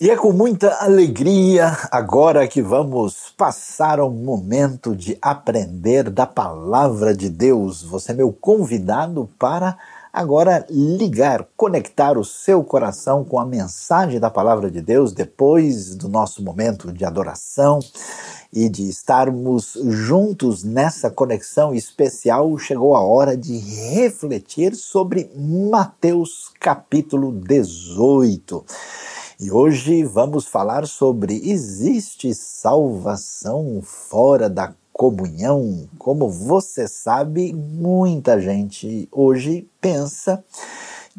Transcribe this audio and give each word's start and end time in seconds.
E 0.00 0.10
é 0.10 0.16
com 0.16 0.30
muita 0.32 0.76
alegria 0.76 1.76
agora 1.90 2.46
que 2.46 2.62
vamos 2.62 3.34
passar 3.36 4.00
um 4.00 4.10
momento 4.10 4.94
de 4.94 5.18
aprender 5.20 6.08
da 6.08 6.24
palavra 6.24 7.12
de 7.12 7.28
Deus. 7.28 7.82
Você 7.82 8.12
é 8.12 8.14
meu 8.14 8.32
convidado 8.32 9.28
para 9.36 9.76
agora 10.12 10.64
ligar, 10.70 11.44
conectar 11.56 12.16
o 12.16 12.24
seu 12.24 12.62
coração 12.62 13.24
com 13.24 13.40
a 13.40 13.44
mensagem 13.44 14.20
da 14.20 14.30
palavra 14.30 14.70
de 14.70 14.80
Deus 14.80 15.12
depois 15.12 15.96
do 15.96 16.08
nosso 16.08 16.44
momento 16.44 16.92
de 16.92 17.04
adoração 17.04 17.80
e 18.52 18.68
de 18.68 18.88
estarmos 18.88 19.76
juntos 19.82 20.62
nessa 20.62 21.10
conexão 21.10 21.74
especial. 21.74 22.56
Chegou 22.56 22.94
a 22.94 23.00
hora 23.00 23.36
de 23.36 23.58
refletir 23.58 24.76
sobre 24.76 25.28
Mateus 25.34 26.52
capítulo 26.60 27.32
18. 27.32 28.64
E 29.40 29.52
hoje 29.52 30.02
vamos 30.02 30.46
falar 30.46 30.84
sobre 30.88 31.40
existe 31.48 32.34
salvação 32.34 33.80
fora 33.84 34.50
da 34.50 34.74
comunhão? 34.92 35.88
Como 35.96 36.28
você 36.28 36.88
sabe, 36.88 37.52
muita 37.52 38.40
gente 38.40 39.08
hoje 39.12 39.70
pensa 39.80 40.42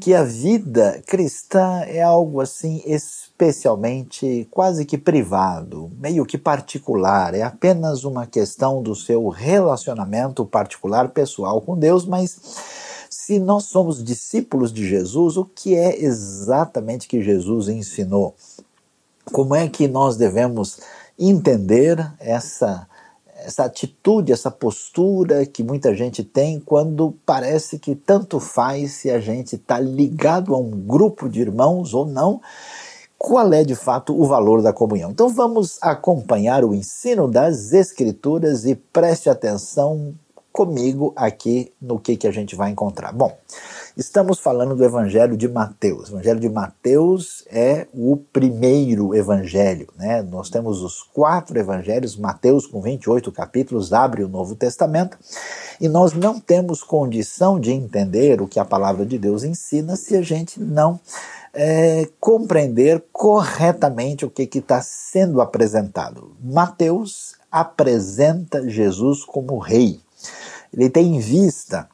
que 0.02 0.14
a 0.14 0.22
vida 0.22 1.02
cristã 1.08 1.80
é 1.88 2.02
algo 2.02 2.42
assim 2.42 2.84
especialmente 2.86 4.46
quase 4.52 4.84
que 4.84 4.98
privado, 4.98 5.90
meio 5.98 6.26
que 6.26 6.38
particular, 6.38 7.34
é 7.34 7.42
apenas 7.42 8.04
uma 8.04 8.28
questão 8.28 8.84
do 8.84 8.98
seu 8.98 9.30
relacionamento 9.30 10.46
particular 10.46 11.08
pessoal 11.08 11.62
com 11.62 11.78
Deus, 11.78 12.06
mas 12.06 12.38
se 13.10 13.40
nós 13.40 13.66
somos 13.66 14.04
discípulos 14.04 14.72
de 14.72 14.88
Jesus, 14.88 15.36
o 15.38 15.46
que 15.46 15.76
é 15.76 16.02
exatamente 16.02 17.08
que 17.08 17.22
Jesus 17.22 17.68
ensinou? 17.68 18.36
Como 19.32 19.56
é 19.56 19.68
que 19.68 19.88
nós 19.88 20.16
devemos 20.16 20.80
entender 21.18 21.98
essa 22.20 22.88
essa 23.42 23.64
atitude, 23.64 24.34
essa 24.34 24.52
postura 24.52 25.46
que 25.46 25.64
muita 25.64 25.96
gente 25.96 26.24
tem 26.24 26.60
quando 26.60 27.16
parece 27.26 27.80
que 27.80 27.96
tanto 27.96 28.40
faz 28.40 28.94
se 28.94 29.10
a 29.10 29.20
gente 29.20 29.56
está 29.56 29.80
ligado 29.80 30.54
a 30.54 30.58
um 30.58 30.70
grupo 30.72 31.30
de 31.30 31.40
irmãos 31.40 31.94
ou 31.94 32.06
não, 32.06 32.42
qual 33.18 33.52
é 33.54 33.64
de 33.64 33.76
fato 33.76 34.20
o 34.20 34.26
valor 34.26 34.62
da 34.62 34.74
comunhão. 34.74 35.12
Então 35.12 35.30
vamos 35.30 35.78
acompanhar 35.82 36.64
o 36.64 36.74
ensino 36.74 37.30
das 37.30 37.74
Escrituras 37.74 38.66
e 38.66 38.76
preste 38.76 39.30
atenção 39.30 40.14
comigo 40.60 41.14
aqui 41.16 41.72
no 41.82 41.98
que, 41.98 42.18
que 42.18 42.28
a 42.28 42.32
gente 42.32 42.54
vai 42.54 42.70
encontrar. 42.70 43.14
Bom, 43.14 43.34
estamos 43.96 44.40
falando 44.40 44.76
do 44.76 44.84
Evangelho 44.84 45.38
de 45.38 45.48
Mateus. 45.48 46.10
O 46.10 46.16
Evangelho 46.16 46.40
de 46.42 46.50
Mateus 46.50 47.46
é 47.50 47.88
o 47.94 48.18
primeiro 48.18 49.16
evangelho, 49.16 49.88
né? 49.96 50.22
Nós 50.22 50.50
temos 50.50 50.82
os 50.82 51.02
quatro 51.02 51.58
evangelhos, 51.58 52.18
Mateus 52.18 52.68
com 52.68 52.82
28 52.82 53.32
capítulos 53.32 53.94
abre 53.94 54.22
o 54.22 54.28
Novo 54.28 54.54
Testamento, 54.54 55.18
e 55.80 55.88
nós 55.88 56.12
não 56.12 56.42
temos 56.42 56.84
condição 56.84 57.58
de 57.58 57.72
entender 57.72 58.42
o 58.42 58.48
que 58.48 58.60
a 58.60 58.66
palavra 58.66 59.06
de 59.06 59.18
Deus 59.18 59.46
ensina 59.46 59.96
se 59.96 60.18
a 60.18 60.22
gente 60.22 60.60
não 60.60 61.00
é, 61.54 62.06
compreender 62.20 63.02
corretamente 63.14 64.26
o 64.26 64.30
que 64.30 64.50
está 64.58 64.82
sendo 64.82 65.40
apresentado. 65.40 66.36
Mateus 66.44 67.36
apresenta 67.50 68.70
Jesus 68.70 69.24
como 69.24 69.58
rei 69.58 70.02
ele 70.74 70.90
tem 70.90 71.16
em 71.16 71.20
vista 71.20 71.90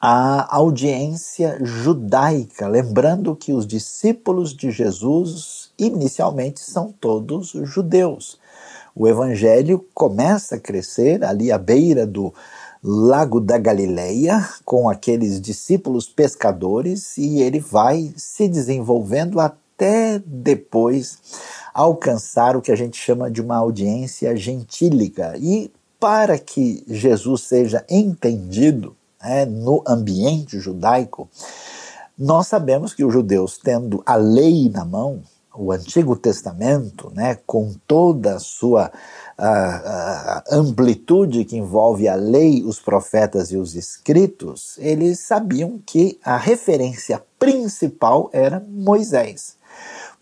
a 0.00 0.54
audiência 0.54 1.58
judaica, 1.62 2.68
lembrando 2.68 3.34
que 3.34 3.52
os 3.54 3.66
discípulos 3.66 4.54
de 4.54 4.70
Jesus 4.70 5.72
inicialmente 5.78 6.60
são 6.60 6.92
todos 6.92 7.52
judeus. 7.62 8.38
O 8.94 9.08
evangelho 9.08 9.84
começa 9.94 10.56
a 10.56 10.60
crescer 10.60 11.24
ali 11.24 11.50
à 11.50 11.56
beira 11.56 12.06
do 12.06 12.34
Lago 12.82 13.40
da 13.40 13.56
Galileia, 13.56 14.46
com 14.62 14.90
aqueles 14.90 15.40
discípulos 15.40 16.06
pescadores, 16.06 17.16
e 17.16 17.40
ele 17.40 17.58
vai 17.58 18.12
se 18.14 18.46
desenvolvendo 18.46 19.40
até 19.40 20.18
depois 20.18 21.18
alcançar 21.72 22.58
o 22.58 22.60
que 22.60 22.70
a 22.70 22.76
gente 22.76 22.98
chama 22.98 23.30
de 23.30 23.40
uma 23.40 23.56
audiência 23.56 24.36
gentílica. 24.36 25.32
E 25.38 25.72
para 26.04 26.38
que 26.38 26.84
Jesus 26.86 27.44
seja 27.44 27.82
entendido 27.88 28.94
né, 29.22 29.46
no 29.46 29.82
ambiente 29.86 30.58
judaico, 30.58 31.30
nós 32.18 32.46
sabemos 32.46 32.92
que 32.92 33.02
os 33.02 33.10
judeus, 33.10 33.56
tendo 33.56 34.02
a 34.04 34.14
lei 34.14 34.68
na 34.68 34.84
mão, 34.84 35.22
o 35.56 35.72
Antigo 35.72 36.14
Testamento, 36.14 37.10
né, 37.14 37.38
com 37.46 37.72
toda 37.86 38.34
a 38.34 38.38
sua 38.38 38.92
a, 39.38 39.46
a 39.46 40.44
amplitude 40.52 41.46
que 41.46 41.56
envolve 41.56 42.06
a 42.06 42.16
lei, 42.16 42.62
os 42.62 42.78
profetas 42.78 43.50
e 43.50 43.56
os 43.56 43.74
escritos, 43.74 44.76
eles 44.80 45.20
sabiam 45.20 45.80
que 45.86 46.18
a 46.22 46.36
referência 46.36 47.22
principal 47.38 48.28
era 48.30 48.62
Moisés. 48.68 49.56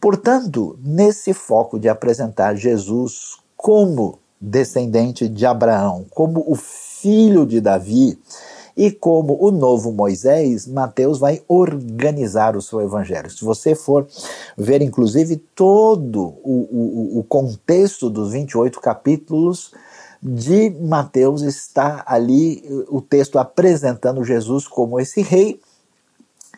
Portanto, 0.00 0.78
nesse 0.80 1.34
foco 1.34 1.76
de 1.76 1.88
apresentar 1.88 2.54
Jesus 2.54 3.36
como 3.56 4.21
descendente 4.42 5.28
de 5.28 5.46
Abraão, 5.46 6.04
como 6.10 6.44
o 6.48 6.56
filho 6.56 7.46
de 7.46 7.60
Davi 7.60 8.18
e 8.76 8.90
como 8.90 9.36
o 9.40 9.52
novo 9.52 9.92
Moisés, 9.92 10.66
Mateus 10.66 11.18
vai 11.18 11.42
organizar 11.46 12.56
o 12.56 12.62
seu 12.62 12.80
evangelho. 12.80 13.30
Se 13.30 13.44
você 13.44 13.76
for 13.76 14.08
ver, 14.58 14.82
inclusive, 14.82 15.36
todo 15.54 16.34
o, 16.42 17.16
o, 17.16 17.18
o 17.20 17.24
contexto 17.24 18.10
dos 18.10 18.32
28 18.32 18.80
capítulos 18.80 19.72
de 20.20 20.70
Mateus, 20.70 21.42
está 21.42 22.02
ali 22.06 22.62
o 22.88 23.00
texto 23.00 23.38
apresentando 23.38 24.24
Jesus 24.24 24.66
como 24.66 24.98
esse 24.98 25.20
rei 25.22 25.60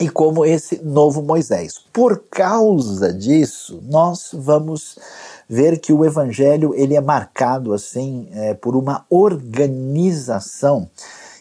e 0.00 0.08
como 0.08 0.44
esse 0.44 0.82
novo 0.82 1.22
Moisés. 1.22 1.78
Por 1.92 2.24
causa 2.30 3.12
disso, 3.12 3.80
nós 3.88 4.30
vamos 4.32 4.98
ver 5.48 5.78
que 5.78 5.92
o 5.92 6.04
evangelho 6.04 6.74
ele 6.74 6.94
é 6.94 7.00
marcado 7.00 7.72
assim 7.72 8.28
é, 8.32 8.54
por 8.54 8.74
uma 8.74 9.04
organização 9.08 10.88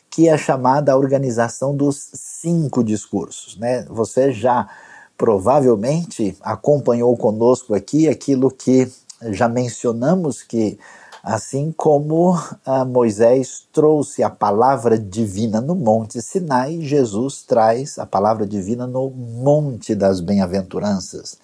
que 0.09 0.30
é 0.30 0.38
chamada 0.38 0.91
a 0.91 0.97
organização 0.97 1.75
dos 1.75 2.09
cinco 2.14 2.84
discursos. 2.84 3.58
Né? 3.58 3.84
Você 3.90 4.31
já 4.31 4.70
provavelmente 5.18 6.38
acompanhou 6.41 7.16
conosco 7.18 7.74
aqui 7.74 8.08
aquilo 8.08 8.52
que 8.52 8.91
já 9.31 9.47
mencionamos 9.47 10.44
que 10.44 10.78
assim 11.23 11.72
como 11.72 12.38
ah, 12.66 12.84
Moisés 12.84 13.66
trouxe 13.72 14.22
a 14.22 14.29
palavra 14.29 15.00
divina 15.00 15.61
no 15.61 15.73
Monte 15.73 16.22
Sinai, 16.22 16.81
Jesus 16.81 17.44
traz 17.44 17.97
a 17.97 18.06
palavra 18.06 18.45
divina 18.45 18.85
no 18.85 19.09
Monte 19.09 19.95
das 19.95 20.19
Bem-aventuranças. 20.19 21.38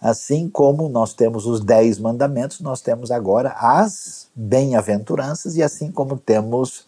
Assim 0.00 0.48
como 0.48 0.88
nós 0.88 1.12
temos 1.12 1.44
os 1.44 1.60
dez 1.60 1.98
mandamentos, 1.98 2.60
nós 2.60 2.80
temos 2.80 3.10
agora 3.10 3.50
as 3.58 4.28
bem-aventuranças, 4.34 5.56
e 5.56 5.62
assim 5.62 5.92
como 5.92 6.16
temos 6.16 6.86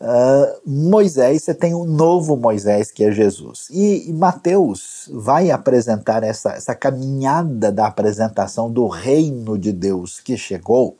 uh, 0.00 0.58
Moisés, 0.64 1.42
você 1.42 1.52
tem 1.52 1.74
o 1.74 1.82
um 1.82 1.84
novo 1.84 2.34
Moisés, 2.34 2.90
que 2.90 3.04
é 3.04 3.12
Jesus. 3.12 3.68
E, 3.70 4.08
e 4.08 4.12
Mateus 4.14 5.10
vai 5.12 5.50
apresentar 5.50 6.22
essa, 6.22 6.52
essa 6.52 6.74
caminhada 6.74 7.70
da 7.70 7.86
apresentação 7.86 8.72
do 8.72 8.86
reino 8.86 9.58
de 9.58 9.70
Deus 9.70 10.18
que 10.18 10.38
chegou, 10.38 10.96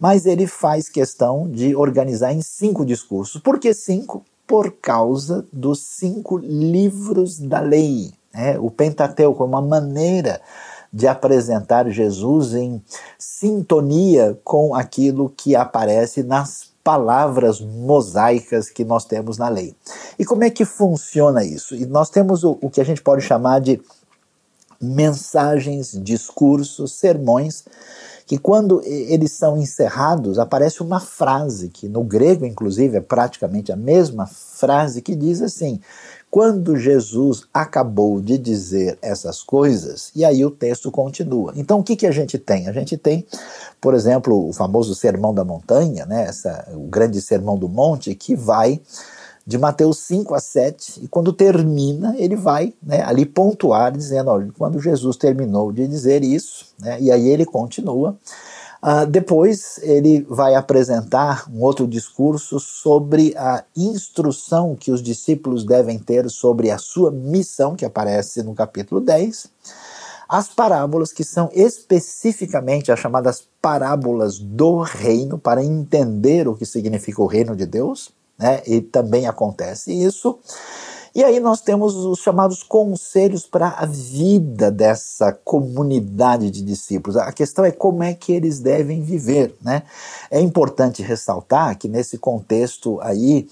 mas 0.00 0.24
ele 0.24 0.46
faz 0.46 0.88
questão 0.88 1.46
de 1.46 1.76
organizar 1.76 2.32
em 2.32 2.40
cinco 2.40 2.86
discursos. 2.86 3.40
Por 3.42 3.58
que 3.58 3.74
cinco? 3.74 4.24
Por 4.46 4.72
causa 4.72 5.44
dos 5.52 5.80
cinco 5.80 6.38
livros 6.38 7.38
da 7.38 7.60
lei. 7.60 8.10
Né? 8.32 8.58
O 8.58 8.70
Pentateuco 8.70 9.42
é 9.42 9.46
uma 9.46 9.60
maneira 9.60 10.40
de 10.92 11.06
apresentar 11.06 11.88
Jesus 11.90 12.54
em 12.54 12.82
sintonia 13.16 14.36
com 14.42 14.74
aquilo 14.74 15.32
que 15.36 15.54
aparece 15.54 16.22
nas 16.22 16.70
palavras 16.82 17.60
mosaicas 17.60 18.70
que 18.70 18.84
nós 18.84 19.04
temos 19.04 19.36
na 19.36 19.48
lei. 19.48 19.74
E 20.18 20.24
como 20.24 20.42
é 20.42 20.50
que 20.50 20.64
funciona 20.64 21.44
isso? 21.44 21.76
E 21.76 21.84
nós 21.84 22.08
temos 22.08 22.42
o, 22.42 22.58
o 22.60 22.70
que 22.70 22.80
a 22.80 22.84
gente 22.84 23.02
pode 23.02 23.22
chamar 23.22 23.60
de 23.60 23.80
mensagens, 24.80 25.92
discursos, 26.02 26.94
sermões, 26.94 27.64
que 28.30 28.38
quando 28.38 28.80
eles 28.84 29.32
são 29.32 29.58
encerrados, 29.58 30.38
aparece 30.38 30.84
uma 30.84 31.00
frase, 31.00 31.68
que 31.68 31.88
no 31.88 32.04
grego, 32.04 32.46
inclusive, 32.46 32.96
é 32.96 33.00
praticamente 33.00 33.72
a 33.72 33.76
mesma 33.76 34.24
frase, 34.24 35.02
que 35.02 35.16
diz 35.16 35.42
assim: 35.42 35.80
quando 36.30 36.76
Jesus 36.76 37.42
acabou 37.52 38.20
de 38.20 38.38
dizer 38.38 38.96
essas 39.02 39.42
coisas, 39.42 40.12
e 40.14 40.24
aí 40.24 40.44
o 40.44 40.50
texto 40.52 40.92
continua. 40.92 41.52
Então 41.56 41.80
o 41.80 41.82
que, 41.82 41.96
que 41.96 42.06
a 42.06 42.12
gente 42.12 42.38
tem? 42.38 42.68
A 42.68 42.72
gente 42.72 42.96
tem, 42.96 43.26
por 43.80 43.94
exemplo, 43.94 44.48
o 44.48 44.52
famoso 44.52 44.94
Sermão 44.94 45.34
da 45.34 45.44
Montanha, 45.44 46.06
né, 46.06 46.26
essa, 46.28 46.68
o 46.72 46.86
grande 46.86 47.20
Sermão 47.20 47.58
do 47.58 47.68
Monte, 47.68 48.14
que 48.14 48.36
vai 48.36 48.80
de 49.50 49.58
Mateus 49.58 49.98
5 50.06 50.32
a 50.32 50.38
7, 50.38 51.00
e 51.02 51.08
quando 51.08 51.32
termina, 51.32 52.14
ele 52.16 52.36
vai 52.36 52.72
né, 52.80 53.02
ali 53.02 53.26
pontuar, 53.26 53.90
dizendo: 53.90 54.30
olha, 54.30 54.52
quando 54.56 54.78
Jesus 54.78 55.16
terminou 55.16 55.72
de 55.72 55.88
dizer 55.88 56.22
isso, 56.22 56.66
né, 56.78 57.00
e 57.00 57.10
aí 57.10 57.28
ele 57.28 57.44
continua. 57.44 58.16
Uh, 58.80 59.04
depois 59.04 59.78
ele 59.82 60.24
vai 60.30 60.54
apresentar 60.54 61.50
um 61.52 61.62
outro 61.62 61.86
discurso 61.86 62.60
sobre 62.60 63.34
a 63.36 63.64
instrução 63.76 64.76
que 64.76 64.92
os 64.92 65.02
discípulos 65.02 65.64
devem 65.64 65.98
ter 65.98 66.30
sobre 66.30 66.70
a 66.70 66.78
sua 66.78 67.10
missão, 67.10 67.74
que 67.74 67.84
aparece 67.84 68.44
no 68.44 68.54
capítulo 68.54 69.00
10. 69.00 69.48
As 70.28 70.46
parábolas, 70.46 71.12
que 71.12 71.24
são 71.24 71.50
especificamente 71.52 72.92
as 72.92 73.00
chamadas 73.00 73.42
parábolas 73.60 74.38
do 74.38 74.80
reino, 74.80 75.36
para 75.36 75.62
entender 75.64 76.46
o 76.46 76.54
que 76.54 76.64
significa 76.64 77.20
o 77.20 77.26
reino 77.26 77.56
de 77.56 77.66
Deus, 77.66 78.12
né? 78.40 78.62
e 78.66 78.80
também 78.80 79.26
acontece 79.26 79.92
isso. 79.92 80.38
E 81.12 81.24
aí 81.24 81.40
nós 81.40 81.60
temos 81.60 81.96
os 81.96 82.20
chamados 82.20 82.62
conselhos 82.62 83.44
para 83.44 83.68
a 83.68 83.84
vida 83.84 84.70
dessa 84.70 85.32
comunidade 85.32 86.52
de 86.52 86.62
discípulos. 86.62 87.16
A 87.16 87.32
questão 87.32 87.64
é 87.64 87.72
como 87.72 88.04
é 88.04 88.14
que 88.14 88.32
eles 88.32 88.60
devem 88.60 89.02
viver, 89.02 89.56
né? 89.60 89.82
É 90.30 90.40
importante 90.40 91.02
ressaltar 91.02 91.76
que 91.76 91.88
nesse 91.88 92.16
contexto 92.16 93.00
aí 93.00 93.48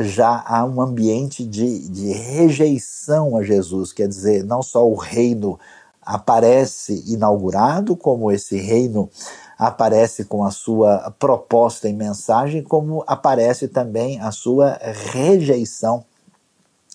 já 0.00 0.42
há 0.46 0.64
um 0.64 0.80
ambiente 0.80 1.44
de, 1.44 1.86
de 1.90 2.10
rejeição 2.10 3.36
a 3.36 3.42
Jesus, 3.42 3.92
quer 3.92 4.08
dizer, 4.08 4.42
não 4.42 4.62
só 4.62 4.88
o 4.88 4.94
reino 4.94 5.60
aparece 6.00 7.04
inaugurado, 7.06 7.96
como 7.96 8.32
esse 8.32 8.56
reino 8.56 9.10
aparece 9.58 10.24
com 10.24 10.44
a 10.44 10.50
sua 10.50 11.14
proposta 11.18 11.88
e 11.88 11.92
mensagem, 11.92 12.62
como 12.62 13.04
aparece 13.06 13.68
também 13.68 14.20
a 14.20 14.30
sua 14.30 14.78
rejeição 15.12 16.04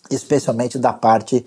especialmente 0.10 0.78
da 0.78 0.92
parte 0.92 1.46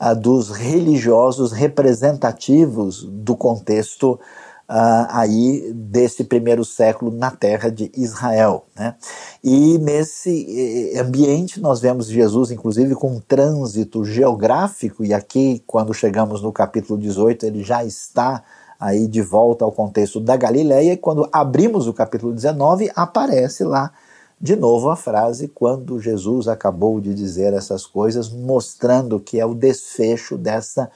uh, 0.00 0.14
dos 0.14 0.50
religiosos 0.50 1.52
representativos 1.52 3.04
do 3.04 3.34
contexto 3.34 4.20
uh, 4.68 5.06
aí 5.08 5.72
desse 5.74 6.24
primeiro 6.24 6.64
século 6.64 7.10
na 7.10 7.30
terra 7.30 7.70
de 7.70 7.90
Israel. 7.96 8.66
Né? 8.76 8.94
E 9.42 9.78
nesse 9.78 10.92
eh, 10.94 11.00
ambiente 11.00 11.60
nós 11.60 11.80
vemos 11.80 12.06
Jesus, 12.06 12.50
inclusive, 12.50 12.94
com 12.94 13.12
um 13.12 13.20
trânsito 13.20 14.04
geográfico, 14.04 15.04
e 15.04 15.14
aqui, 15.14 15.62
quando 15.66 15.94
chegamos 15.94 16.42
no 16.42 16.52
capítulo 16.52 16.98
18, 16.98 17.46
ele 17.46 17.62
já 17.62 17.84
está 17.84 18.42
aí 18.82 19.06
de 19.06 19.22
volta 19.22 19.64
ao 19.64 19.70
contexto 19.70 20.18
da 20.18 20.36
Galileia, 20.36 20.94
e 20.94 20.96
quando 20.96 21.28
abrimos 21.32 21.86
o 21.86 21.92
capítulo 21.92 22.34
19, 22.34 22.90
aparece 22.96 23.62
lá 23.62 23.92
de 24.40 24.56
novo 24.56 24.90
a 24.90 24.96
frase 24.96 25.46
quando 25.46 26.00
Jesus 26.00 26.48
acabou 26.48 27.00
de 27.00 27.14
dizer 27.14 27.54
essas 27.54 27.86
coisas, 27.86 28.28
mostrando 28.28 29.20
que 29.20 29.38
é 29.38 29.46
o 29.46 29.54
desfecho 29.54 30.36
dessa 30.36 30.90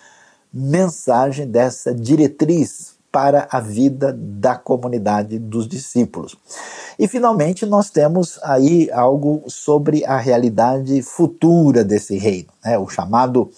mensagem, 0.52 1.46
dessa 1.46 1.94
diretriz 1.94 2.96
para 3.12 3.46
a 3.52 3.60
vida 3.60 4.12
da 4.12 4.56
comunidade 4.56 5.38
dos 5.38 5.68
discípulos. 5.68 6.36
E 6.98 7.06
finalmente 7.06 7.64
nós 7.64 7.88
temos 7.88 8.40
aí 8.42 8.90
algo 8.90 9.44
sobre 9.46 10.04
a 10.04 10.18
realidade 10.18 11.00
futura 11.02 11.84
desse 11.84 12.18
reino, 12.18 12.48
né? 12.64 12.76
o 12.76 12.88
chamado 12.88 13.48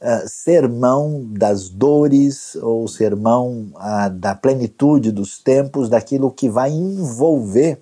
uh, 0.00 0.28
sermão 0.28 1.26
das 1.30 1.68
dores 1.68 2.54
ou 2.56 2.86
sermão 2.88 3.70
uh, 3.74 4.10
da 4.10 4.34
plenitude 4.34 5.12
dos 5.12 5.38
tempos, 5.38 5.88
daquilo 5.88 6.30
que 6.30 6.48
vai 6.48 6.70
envolver 6.70 7.80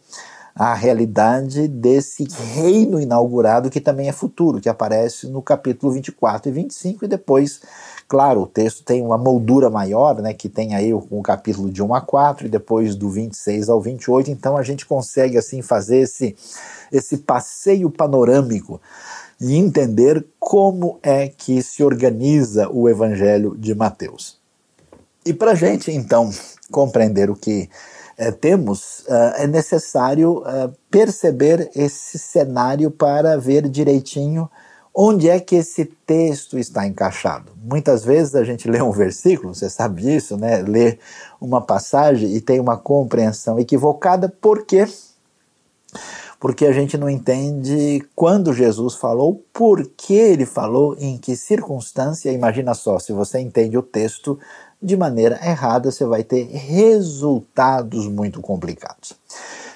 a 0.55 0.73
realidade 0.73 1.67
desse 1.67 2.29
reino 2.55 3.01
inaugurado 3.01 3.69
que 3.69 3.81
também 3.81 4.09
é 4.09 4.13
futuro, 4.13 4.61
que 4.61 4.69
aparece 4.69 5.27
no 5.27 5.43
capítulo 5.43 5.93
24 5.93 6.49
e 6.49 6.53
25 6.53 7.05
e 7.05 7.09
depois, 7.09 7.61
claro, 8.07 8.43
o 8.43 8.47
texto 8.47 8.85
tem 8.85 9.03
uma 9.03 9.19
moldura 9.19 9.69
maior, 9.69 10.23
né, 10.23 10.33
que 10.33 10.49
tem 10.49 10.77
aí 10.77 10.95
o, 10.95 11.05
o 11.11 11.23
capítulo 11.23 11.73
de 11.73 11.83
1 11.83 11.95
a 11.95 12.01
4 12.01 12.47
e 12.47 12.51
depois 12.51 12.95
do 12.95 13.11
26 13.11 13.69
ao 13.69 13.81
28, 13.81 14.31
então 14.31 14.57
a 14.57 14.63
gente 14.63 14.87
consegue 14.87 15.37
assim 15.37 15.61
fazer 15.61 15.99
esse 15.99 16.37
esse 16.93 17.19
passeio 17.19 17.91
panorâmico 17.91 18.81
e 19.41 19.57
entender 19.57 20.25
como 20.39 20.99
é 21.03 21.29
que 21.29 21.63
se 21.63 21.83
organiza 21.83 22.69
o 22.71 22.89
evangelho 22.89 23.57
de 23.57 23.75
Mateus. 23.75 24.39
E 25.25 25.33
para 25.33 25.53
a 25.53 25.55
gente, 25.55 25.91
então, 25.91 26.31
compreender 26.71 27.31
o 27.31 27.37
que 27.37 27.69
é, 28.17 28.31
temos, 28.31 29.01
uh, 29.09 29.35
é 29.37 29.47
necessário 29.47 30.39
uh, 30.39 30.73
perceber 30.91 31.71
esse 31.75 32.19
cenário 32.19 32.91
para 32.91 33.37
ver 33.37 33.69
direitinho 33.69 34.49
onde 34.95 35.29
é 35.29 35.41
que 35.41 35.57
esse 35.57 35.85
texto 36.07 36.57
está 36.57 36.87
encaixado. 36.87 37.51
Muitas 37.61 38.05
vezes 38.05 38.37
a 38.37 38.45
gente 38.45 38.71
lê 38.71 38.81
um 38.81 38.93
versículo, 38.93 39.53
você 39.53 39.69
sabe 39.69 40.03
disso, 40.03 40.37
né? 40.37 40.63
Lê 40.63 40.99
uma 41.41 41.61
passagem 41.61 42.33
e 42.33 42.41
tem 42.41 42.61
uma 42.61 42.77
compreensão 42.77 43.59
equivocada, 43.59 44.29
por 44.29 44.65
quê? 44.65 44.87
Porque 46.45 46.67
a 46.67 46.73
gente 46.73 46.99
não 46.99 47.09
entende 47.09 48.07
quando 48.15 48.53
Jesus 48.53 48.97
falou, 48.97 49.43
por 49.51 49.83
que 49.97 50.13
ele 50.13 50.45
falou, 50.45 50.95
em 50.99 51.17
que 51.17 51.35
circunstância. 51.35 52.31
Imagina 52.31 52.75
só, 52.75 52.99
se 52.99 53.15
você 53.15 53.41
entende 53.41 53.79
o 53.79 53.83
texto 53.83 54.39
de 54.81 54.95
maneira 54.95 55.41
errada, 55.43 55.91
você 55.91 56.05
vai 56.05 56.23
ter 56.23 56.45
resultados 56.45 58.07
muito 58.09 58.43
complicados. 58.43 59.15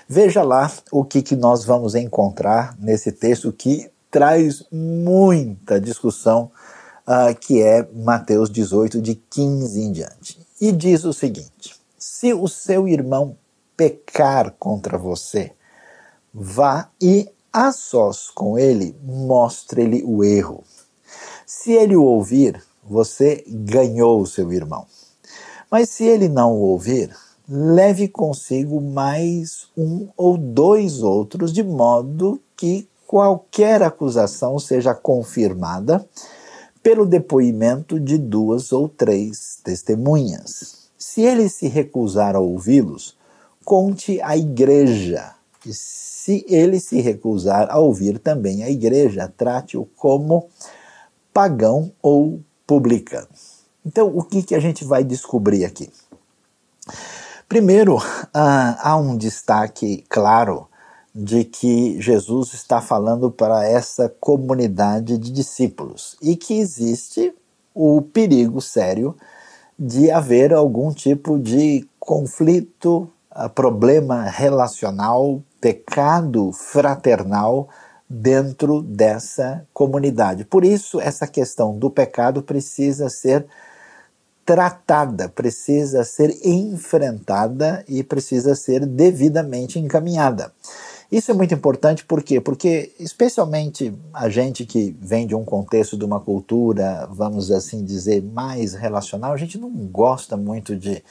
Veja 0.06 0.42
lá 0.42 0.70
o 0.92 1.06
que, 1.06 1.22
que 1.22 1.34
nós 1.34 1.64
vamos 1.64 1.94
encontrar 1.94 2.76
nesse 2.78 3.12
texto 3.12 3.50
que 3.50 3.90
traz 4.10 4.62
muita 4.70 5.80
discussão, 5.80 6.50
uh, 7.06 7.34
que 7.34 7.62
é 7.62 7.88
Mateus 7.94 8.50
18, 8.50 9.00
de 9.00 9.14
15 9.14 9.80
em 9.80 9.90
diante. 9.90 10.38
E 10.60 10.70
diz 10.70 11.04
o 11.04 11.14
seguinte: 11.14 11.74
se 11.96 12.34
o 12.34 12.46
seu 12.46 12.86
irmão 12.86 13.38
pecar 13.74 14.54
contra 14.58 14.98
você, 14.98 15.52
vá 16.32 16.88
e 17.00 17.28
a 17.52 17.72
sós 17.72 18.30
com 18.30 18.58
ele, 18.58 18.94
mostre-lhe 19.02 20.02
o 20.04 20.22
erro. 20.22 20.62
Se 21.46 21.72
ele 21.72 21.96
o 21.96 22.02
ouvir, 22.02 22.62
você 22.84 23.44
ganhou 23.48 24.20
o 24.20 24.26
seu 24.26 24.52
irmão. 24.52 24.86
Mas 25.70 25.90
se 25.90 26.04
ele 26.04 26.28
não 26.28 26.52
o 26.52 26.60
ouvir, 26.60 27.14
leve 27.48 28.08
consigo 28.08 28.80
mais 28.80 29.68
um 29.76 30.08
ou 30.16 30.36
dois 30.36 31.02
outros, 31.02 31.52
de 31.52 31.62
modo 31.62 32.40
que 32.56 32.88
qualquer 33.06 33.82
acusação 33.82 34.58
seja 34.58 34.94
confirmada 34.94 36.06
pelo 36.82 37.06
depoimento 37.06 37.98
de 37.98 38.18
duas 38.18 38.72
ou 38.72 38.88
três 38.88 39.58
testemunhas. 39.64 40.88
Se 40.98 41.22
ele 41.22 41.48
se 41.48 41.68
recusar 41.68 42.36
a 42.36 42.40
ouvi-los, 42.40 43.16
conte 43.64 44.20
à 44.20 44.36
igreja. 44.36 45.37
E 45.68 45.74
se 45.74 46.46
ele 46.48 46.80
se 46.80 46.98
recusar 46.98 47.68
a 47.70 47.78
ouvir 47.78 48.18
também 48.18 48.62
a 48.62 48.70
igreja, 48.70 49.30
trate-o 49.36 49.84
como 49.84 50.48
pagão 51.30 51.92
ou 52.00 52.40
publicano. 52.66 53.28
Então, 53.84 54.08
o 54.16 54.24
que, 54.24 54.42
que 54.42 54.54
a 54.54 54.60
gente 54.60 54.82
vai 54.82 55.04
descobrir 55.04 55.66
aqui? 55.66 55.90
Primeiro, 57.46 57.98
ah, 58.32 58.78
há 58.80 58.96
um 58.96 59.14
destaque 59.14 60.06
claro 60.08 60.66
de 61.14 61.44
que 61.44 62.00
Jesus 62.00 62.54
está 62.54 62.80
falando 62.80 63.30
para 63.30 63.66
essa 63.66 64.08
comunidade 64.08 65.18
de 65.18 65.30
discípulos 65.30 66.16
e 66.22 66.34
que 66.34 66.54
existe 66.54 67.34
o 67.74 68.00
perigo 68.00 68.62
sério 68.62 69.14
de 69.78 70.10
haver 70.10 70.54
algum 70.54 70.94
tipo 70.94 71.38
de 71.38 71.86
conflito, 72.00 73.10
ah, 73.30 73.50
problema 73.50 74.22
relacional, 74.22 75.42
pecado 75.60 76.52
fraternal 76.52 77.68
dentro 78.08 78.80
dessa 78.80 79.66
comunidade. 79.72 80.44
Por 80.44 80.64
isso, 80.64 81.00
essa 81.00 81.26
questão 81.26 81.76
do 81.76 81.90
pecado 81.90 82.42
precisa 82.42 83.08
ser 83.08 83.46
tratada, 84.46 85.28
precisa 85.28 86.04
ser 86.04 86.34
enfrentada 86.42 87.84
e 87.86 88.02
precisa 88.02 88.54
ser 88.54 88.86
devidamente 88.86 89.78
encaminhada. 89.78 90.50
Isso 91.12 91.30
é 91.30 91.34
muito 91.34 91.54
importante 91.54 92.04
por 92.04 92.22
quê? 92.22 92.40
Porque, 92.40 92.92
especialmente 92.98 93.94
a 94.12 94.28
gente 94.28 94.64
que 94.64 94.96
vem 95.00 95.26
de 95.26 95.34
um 95.34 95.44
contexto 95.44 95.96
de 95.96 96.04
uma 96.04 96.20
cultura, 96.20 97.06
vamos 97.10 97.50
assim 97.50 97.82
dizer, 97.82 98.22
mais 98.22 98.74
relacional, 98.74 99.32
a 99.32 99.36
gente 99.36 99.58
não 99.58 99.70
gosta 99.70 100.36
muito 100.36 100.76
de, 100.76 101.02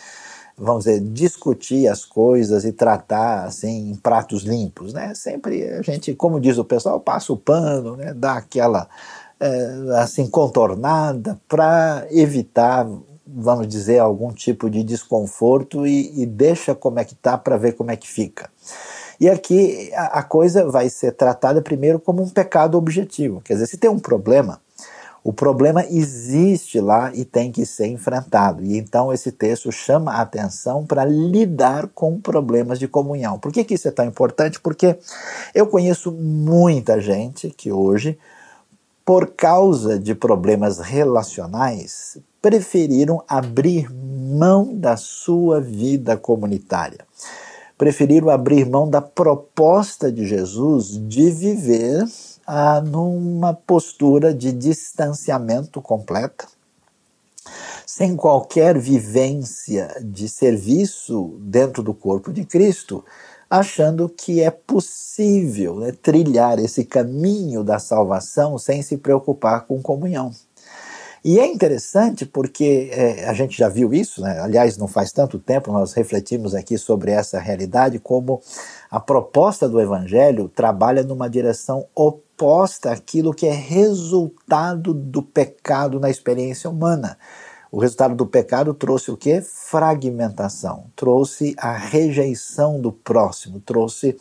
vamos 0.57 0.85
dizer, 0.85 0.99
discutir 0.99 1.87
as 1.87 2.03
coisas 2.03 2.65
e 2.65 2.71
tratar 2.71 3.45
assim 3.45 3.91
em 3.91 3.95
pratos 3.95 4.43
limpos, 4.43 4.93
né? 4.93 5.13
Sempre 5.13 5.63
a 5.63 5.81
gente, 5.81 6.13
como 6.15 6.39
diz 6.39 6.57
o 6.57 6.65
pessoal, 6.65 6.99
passa 6.99 7.31
o 7.31 7.37
pano, 7.37 7.95
né? 7.95 8.13
Dá 8.13 8.33
aquela 8.33 8.87
é, 9.39 9.71
assim 9.99 10.27
contornada 10.27 11.39
para 11.47 12.07
evitar 12.09 12.87
vamos 13.29 13.67
dizer, 13.67 13.99
algum 13.99 14.31
tipo 14.31 14.69
de 14.69 14.83
desconforto 14.83 15.85
e, 15.85 16.21
e 16.21 16.25
deixa 16.25 16.73
como 16.73 16.99
é 16.99 17.03
que 17.03 17.13
tá 17.13 17.37
para 17.37 17.57
ver 17.57 17.73
como 17.73 17.91
é 17.91 17.97
que 17.97 18.07
fica. 18.07 18.49
E 19.19 19.29
aqui 19.29 19.91
a, 19.93 20.19
a 20.19 20.23
coisa 20.23 20.65
vai 20.69 20.89
ser 20.89 21.11
tratada 21.11 21.61
primeiro 21.61 21.99
como 21.99 22.23
um 22.23 22.29
pecado 22.29 22.77
objetivo. 22.77 23.41
Quer 23.41 23.53
dizer, 23.53 23.67
se 23.67 23.77
tem 23.77 23.89
um 23.89 23.99
problema, 23.99 24.61
o 25.27 25.33
problema 25.33 25.85
existe 25.89 26.79
lá 26.79 27.11
e 27.13 27.25
tem 27.25 27.51
que 27.51 27.65
ser 27.65 27.87
enfrentado. 27.87 28.63
E 28.63 28.77
então 28.77 29.11
esse 29.11 29.29
texto 29.29 29.69
chama 29.73 30.13
a 30.13 30.21
atenção 30.21 30.85
para 30.85 31.03
lidar 31.03 31.89
com 31.93 32.17
problemas 32.17 32.79
de 32.79 32.87
comunhão. 32.87 33.37
Por 33.37 33.51
que, 33.51 33.65
que 33.65 33.73
isso 33.73 33.89
é 33.89 33.91
tão 33.91 34.05
importante? 34.05 34.57
Porque 34.57 34.97
eu 35.53 35.67
conheço 35.67 36.13
muita 36.13 37.01
gente 37.01 37.49
que 37.49 37.73
hoje, 37.73 38.17
por 39.03 39.27
causa 39.31 39.99
de 39.99 40.15
problemas 40.15 40.79
relacionais, 40.79 42.17
preferiram 42.41 43.21
abrir 43.27 43.93
mão 43.93 44.73
da 44.73 44.95
sua 44.95 45.59
vida 45.59 46.15
comunitária. 46.15 46.99
Preferiram 47.77 48.29
abrir 48.29 48.65
mão 48.65 48.89
da 48.89 49.01
proposta 49.01 50.09
de 50.09 50.25
Jesus 50.25 50.97
de 51.05 51.29
viver 51.31 52.05
ah, 52.47 52.79
numa 52.79 53.53
postura 53.53 54.33
de 54.33 54.53
distanciamento 54.53 55.81
completa, 55.81 56.47
sem 57.85 58.15
qualquer 58.15 58.79
vivência 58.79 59.93
de 60.01 60.29
serviço 60.29 61.37
dentro 61.41 61.83
do 61.83 61.93
corpo 61.93 62.31
de 62.31 62.45
Cristo, 62.45 63.03
achando 63.49 64.07
que 64.07 64.41
é 64.41 64.49
possível 64.49 65.81
né, 65.81 65.91
trilhar 65.91 66.57
esse 66.57 66.85
caminho 66.85 67.65
da 67.65 67.79
salvação 67.79 68.57
sem 68.57 68.81
se 68.81 68.97
preocupar 68.97 69.65
com 69.65 69.81
comunhão. 69.81 70.31
E 71.29 71.41
é 71.41 71.45
interessante 71.45 72.25
porque 72.25 72.89
é, 72.89 73.27
a 73.27 73.33
gente 73.33 73.57
já 73.57 73.67
viu 73.67 73.93
isso, 73.93 74.21
né? 74.21 74.39
aliás, 74.39 74.77
não 74.77 74.87
faz 74.87 75.11
tanto 75.11 75.37
tempo 75.37 75.73
nós 75.73 75.91
refletimos 75.91 76.55
aqui 76.55 76.77
sobre 76.77 77.11
essa 77.11 77.37
realidade, 77.37 77.99
como 77.99 78.41
a 78.89 78.97
proposta 78.97 79.67
do 79.67 79.81
Evangelho 79.81 80.47
trabalha 80.47 81.03
numa 81.03 81.29
direção 81.29 81.85
oposta 81.93 82.93
àquilo 82.93 83.33
que 83.33 83.45
é 83.45 83.51
resultado 83.51 84.93
do 84.93 85.21
pecado 85.21 85.99
na 85.99 86.09
experiência 86.09 86.69
humana. 86.69 87.17
O 87.69 87.81
resultado 87.81 88.15
do 88.15 88.25
pecado 88.25 88.73
trouxe 88.73 89.11
o 89.11 89.17
que? 89.17 89.41
Fragmentação, 89.41 90.85
trouxe 90.95 91.53
a 91.57 91.73
rejeição 91.73 92.79
do 92.79 92.93
próximo, 92.93 93.59
trouxe 93.59 94.15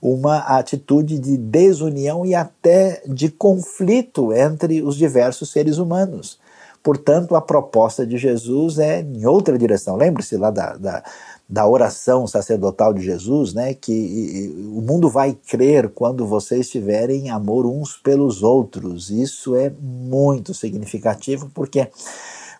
uma 0.00 0.38
atitude 0.38 1.18
de 1.18 1.36
desunião 1.36 2.24
e 2.24 2.34
até 2.34 3.02
de 3.06 3.28
conflito 3.28 4.32
entre 4.32 4.80
os 4.80 4.96
diversos 4.96 5.50
seres 5.50 5.76
humanos. 5.76 6.45
Portanto, 6.86 7.34
a 7.34 7.40
proposta 7.40 8.06
de 8.06 8.16
Jesus 8.16 8.78
é 8.78 9.00
em 9.00 9.26
outra 9.26 9.58
direção. 9.58 9.96
Lembre-se 9.96 10.36
lá 10.36 10.52
da, 10.52 10.76
da, 10.76 11.02
da, 11.48 11.66
oração 11.66 12.28
sacerdotal 12.28 12.94
de 12.94 13.02
Jesus, 13.02 13.52
né? 13.52 13.74
Que 13.74 14.54
o 14.72 14.80
mundo 14.80 15.08
vai 15.08 15.36
crer 15.48 15.88
quando 15.88 16.24
vocês 16.24 16.70
tiverem 16.70 17.28
amor 17.28 17.66
uns 17.66 17.96
pelos 17.96 18.44
outros. 18.44 19.10
Isso 19.10 19.56
é 19.56 19.72
muito 19.80 20.54
significativo 20.54 21.50
porque 21.52 21.88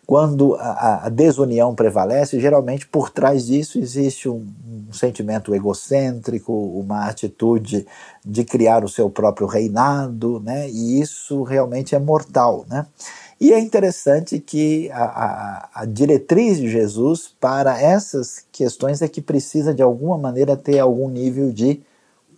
quando 0.05 0.57
a, 0.57 1.07
a 1.07 1.09
desunião 1.09 1.73
prevalece, 1.73 2.41
geralmente 2.41 2.85
por 2.85 3.11
trás 3.11 3.47
disso 3.47 3.79
existe 3.79 4.29
um, 4.29 4.45
um 4.89 4.93
sentimento 4.93 5.55
egocêntrico, 5.55 6.53
uma 6.53 7.07
atitude 7.07 7.87
de 8.25 8.45
criar 8.45 8.83
o 8.83 8.89
seu 8.89 9.09
próprio 9.09 9.47
reinado, 9.47 10.41
né? 10.41 10.69
E 10.69 11.01
isso 11.01 11.45
realmente 11.45 11.95
é 11.95 11.99
mortal, 12.01 12.67
né? 12.69 12.87
E 13.39 13.53
é 13.53 13.61
interessante 13.61 14.41
que 14.41 14.91
a, 14.91 15.05
a, 15.05 15.69
a, 15.83 15.85
diretriz 15.85 16.57
de 16.57 16.71
Jesus 16.71 17.35
para 17.39 17.81
essas 17.81 18.47
questões 18.51 19.03
é 19.03 19.09
que 19.09 19.21
precisa, 19.21 19.75
de 19.75 19.83
alguma 19.83 20.17
maneira, 20.17 20.57
ter 20.57 20.79
algum 20.79 21.09
nível 21.09 21.53
de 21.53 21.83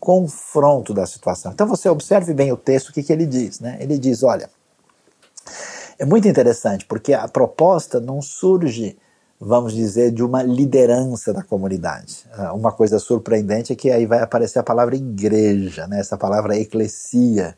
confronto 0.00 0.92
da 0.92 1.06
situação. 1.06 1.52
Então 1.52 1.68
você 1.68 1.88
observe 1.88 2.34
bem 2.34 2.50
o 2.50 2.56
texto, 2.56 2.88
o 2.88 2.92
que, 2.92 3.02
que 3.02 3.12
ele 3.12 3.26
diz. 3.26 3.60
Né? 3.60 3.78
Ele 3.80 3.96
diz: 3.96 4.24
olha, 4.24 4.50
é 5.98 6.04
muito 6.04 6.26
interessante, 6.26 6.84
porque 6.84 7.12
a 7.12 7.28
proposta 7.28 8.00
não 8.00 8.20
surge, 8.20 8.96
vamos 9.40 9.74
dizer, 9.74 10.10
de 10.10 10.24
uma 10.24 10.42
liderança 10.42 11.32
da 11.32 11.44
comunidade. 11.44 12.26
Ah, 12.32 12.52
uma 12.54 12.72
coisa 12.72 12.98
surpreendente 12.98 13.72
é 13.72 13.76
que 13.76 13.88
aí 13.88 14.04
vai 14.04 14.20
aparecer 14.20 14.58
a 14.58 14.64
palavra 14.64 14.96
igreja, 14.96 15.86
né? 15.86 16.00
essa 16.00 16.18
palavra 16.18 16.56
eclesia 16.56 17.56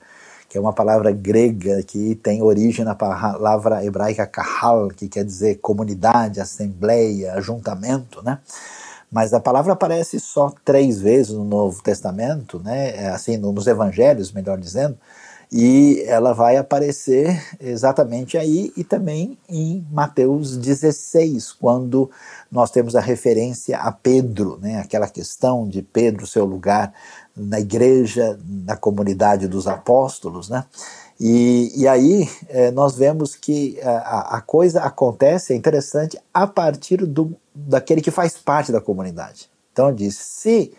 que 0.51 0.59
é 0.59 0.63
uma 0.63 0.75
palavra 0.75 1.13
grega 1.13 1.83
que 1.85 2.17
tem 2.17 2.43
origem 2.43 2.85
na 2.85 2.97
palavra 2.97 3.87
hebraica 3.87 4.27
kahal, 4.27 4.89
que 4.89 5.09
quer 5.09 5.25
dizer 5.25 5.61
comunidade, 5.61 6.41
assembleia, 6.41 7.35
ajuntamento, 7.35 8.23
né? 8.25 8.41
Mas 9.13 9.33
a 9.33 9.41
palavra 9.41 9.75
aparece 9.75 10.21
só 10.21 10.53
três 10.65 11.01
vezes 11.01 11.33
no 11.33 11.45
Novo 11.45 11.83
Testamento, 11.83 12.59
né? 12.61 12.97
É 12.97 13.09
assim, 13.11 13.37
nos 13.39 13.69
Evangelhos, 13.69 14.33
melhor 14.33 14.59
dizendo, 14.59 14.99
e 15.53 16.05
ela 16.07 16.33
vai 16.33 16.57
aparecer 16.57 17.43
exatamente 17.59 18.39
aí 18.39 18.73
e 18.77 18.85
também 18.85 19.37
em 19.49 19.85
Mateus 19.91 20.57
16, 20.57 21.53
quando 21.53 22.09
nós 22.51 22.71
temos 22.71 22.95
a 22.95 23.01
referência 23.01 23.77
a 23.79 23.91
Pedro, 23.91 24.59
né? 24.61 24.79
aquela 24.79 25.09
questão 25.09 25.69
de 25.69 25.83
Pedro, 25.83 26.27
seu 26.27 26.45
lugar 26.45 26.93
na 27.37 27.59
igreja, 27.59 28.39
na 28.47 28.77
comunidade 28.77 29.49
dos 29.49 29.67
apóstolos, 29.67 30.49
né? 30.49 30.65
E, 31.19 31.71
e 31.77 31.87
aí 31.87 32.31
é, 32.49 32.71
nós 32.71 32.97
vemos 32.97 33.37
que 33.37 33.79
a, 33.83 34.37
a, 34.37 34.41
coisa 34.41 34.81
acontece, 34.81 35.53
é 35.53 35.57
interessante, 35.57 36.19
a 36.33 36.47
partir 36.47 37.05
do, 37.05 37.37
daquele 37.55 38.01
que 38.01 38.11
faz 38.11 38.39
parte 38.39 38.73
da 38.73 38.81
comunidade. 38.81 39.51
Então 39.71 39.93
diz, 39.93 40.17
se 40.17 40.73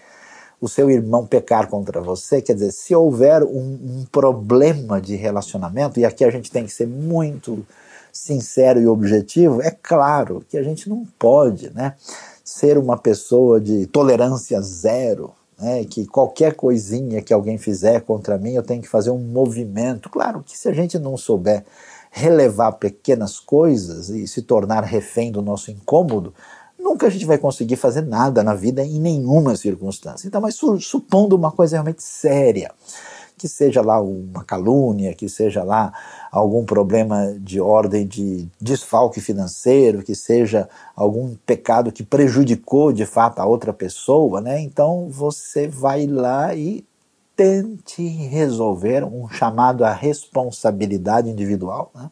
o 0.61 0.69
seu 0.69 0.91
irmão 0.91 1.25
pecar 1.25 1.67
contra 1.67 1.99
você, 1.99 2.39
quer 2.39 2.53
dizer, 2.53 2.71
se 2.71 2.93
houver 2.93 3.41
um, 3.41 3.79
um 3.83 4.05
problema 4.11 5.01
de 5.01 5.15
relacionamento, 5.15 5.99
e 5.99 6.05
aqui 6.05 6.23
a 6.23 6.29
gente 6.29 6.51
tem 6.51 6.65
que 6.65 6.71
ser 6.71 6.87
muito 6.87 7.65
sincero 8.13 8.79
e 8.79 8.87
objetivo, 8.87 9.61
é 9.61 9.71
claro 9.71 10.45
que 10.47 10.57
a 10.57 10.63
gente 10.63 10.87
não 10.87 11.03
pode 11.17 11.71
né, 11.71 11.95
ser 12.43 12.77
uma 12.77 12.95
pessoa 12.95 13.59
de 13.59 13.87
tolerância 13.87 14.61
zero, 14.61 15.31
né, 15.59 15.83
que 15.83 16.05
qualquer 16.05 16.53
coisinha 16.53 17.23
que 17.23 17.33
alguém 17.33 17.57
fizer 17.57 18.01
contra 18.01 18.37
mim, 18.37 18.53
eu 18.53 18.63
tenho 18.63 18.81
que 18.83 18.87
fazer 18.87 19.09
um 19.09 19.17
movimento. 19.17 20.09
Claro 20.09 20.43
que 20.43 20.57
se 20.57 20.69
a 20.69 20.73
gente 20.73 20.99
não 20.99 21.17
souber 21.17 21.65
relevar 22.11 22.73
pequenas 22.73 23.39
coisas 23.39 24.09
e 24.09 24.27
se 24.27 24.41
tornar 24.41 24.83
refém 24.83 25.31
do 25.31 25.41
nosso 25.41 25.71
incômodo, 25.71 26.33
nunca 26.81 27.07
a 27.07 27.09
gente 27.09 27.25
vai 27.25 27.37
conseguir 27.37 27.75
fazer 27.75 28.01
nada 28.01 28.43
na 28.43 28.53
vida 28.53 28.83
em 28.83 28.99
nenhuma 28.99 29.55
circunstância. 29.55 30.27
Então, 30.27 30.41
mas 30.41 30.59
supondo 30.79 31.35
uma 31.35 31.51
coisa 31.51 31.75
realmente 31.75 32.03
séria, 32.03 32.71
que 33.37 33.47
seja 33.47 33.81
lá 33.81 33.99
uma 33.99 34.43
calúnia, 34.43 35.15
que 35.15 35.27
seja 35.27 35.63
lá 35.63 35.91
algum 36.31 36.63
problema 36.63 37.33
de 37.39 37.59
ordem 37.59 38.05
de 38.05 38.47
desfalque 38.59 39.19
financeiro, 39.19 40.03
que 40.03 40.13
seja 40.13 40.69
algum 40.95 41.35
pecado 41.45 41.91
que 41.91 42.03
prejudicou 42.03 42.93
de 42.93 43.05
fato 43.05 43.39
a 43.39 43.45
outra 43.45 43.73
pessoa, 43.73 44.41
né? 44.41 44.61
Então 44.61 45.09
você 45.09 45.67
vai 45.67 46.05
lá 46.05 46.53
e 46.53 46.85
tente 47.35 48.05
resolver 48.07 49.03
um 49.03 49.27
chamado 49.27 49.83
à 49.83 49.91
responsabilidade 49.91 51.29
individual, 51.29 51.89
né? 51.95 52.11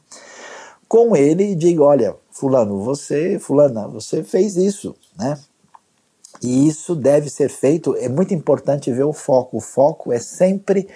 Com 0.90 1.16
ele 1.16 1.52
e 1.52 1.56
diga, 1.56 1.84
olha, 1.84 2.16
fulano, 2.32 2.82
você, 2.82 3.40
fulana, 3.40 3.88
você 3.88 4.24
fez 4.24 4.58
isso, 4.58 4.96
né? 5.16 5.38
E 6.42 6.68
isso 6.68 6.96
deve 6.96 7.30
ser 7.30 7.50
feito, 7.50 7.96
é 7.96 8.10
muito 8.10 8.34
importante 8.34 8.92
ver 8.92 9.04
o 9.04 9.14
foco. 9.14 9.58
O 9.58 9.62
foco 9.62 10.12
é 10.12 10.20
sempre 10.20 10.88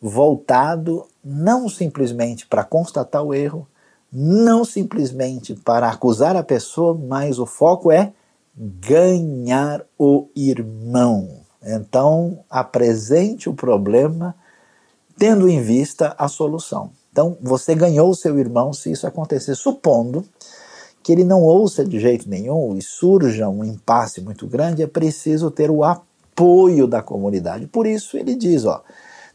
voltado 0.00 1.04
não 1.22 1.68
simplesmente 1.68 2.46
para 2.46 2.64
constatar 2.64 3.22
o 3.22 3.34
erro, 3.34 3.66
não 4.12 4.64
simplesmente 4.64 5.54
para 5.54 5.88
acusar 5.88 6.36
a 6.36 6.42
pessoa, 6.42 6.94
mas 6.94 7.38
o 7.38 7.46
foco 7.46 7.90
é 7.90 8.12
ganhar 8.54 9.84
o 9.98 10.28
irmão. 10.34 11.40
Então, 11.62 12.44
apresente 12.48 13.48
o 13.48 13.54
problema 13.54 14.34
tendo 15.18 15.48
em 15.48 15.60
vista 15.60 16.14
a 16.18 16.28
solução. 16.28 16.90
Então, 17.12 17.36
você 17.40 17.74
ganhou 17.74 18.10
o 18.10 18.14
seu 18.14 18.38
irmão 18.38 18.72
se 18.72 18.90
isso 18.92 19.06
acontecer, 19.06 19.54
supondo 19.54 20.24
que 21.02 21.12
ele 21.12 21.24
não 21.24 21.42
ouça 21.42 21.84
de 21.84 21.98
jeito 21.98 22.28
nenhum 22.28 22.76
e 22.76 22.82
surja 22.82 23.48
um 23.48 23.64
impasse 23.64 24.20
muito 24.20 24.46
grande, 24.46 24.82
é 24.82 24.86
preciso 24.86 25.50
ter 25.50 25.70
o 25.70 25.82
apoio 25.82 26.86
da 26.86 27.02
comunidade. 27.02 27.66
Por 27.66 27.86
isso 27.86 28.18
ele 28.18 28.34
diz, 28.34 28.66
ó, 28.66 28.82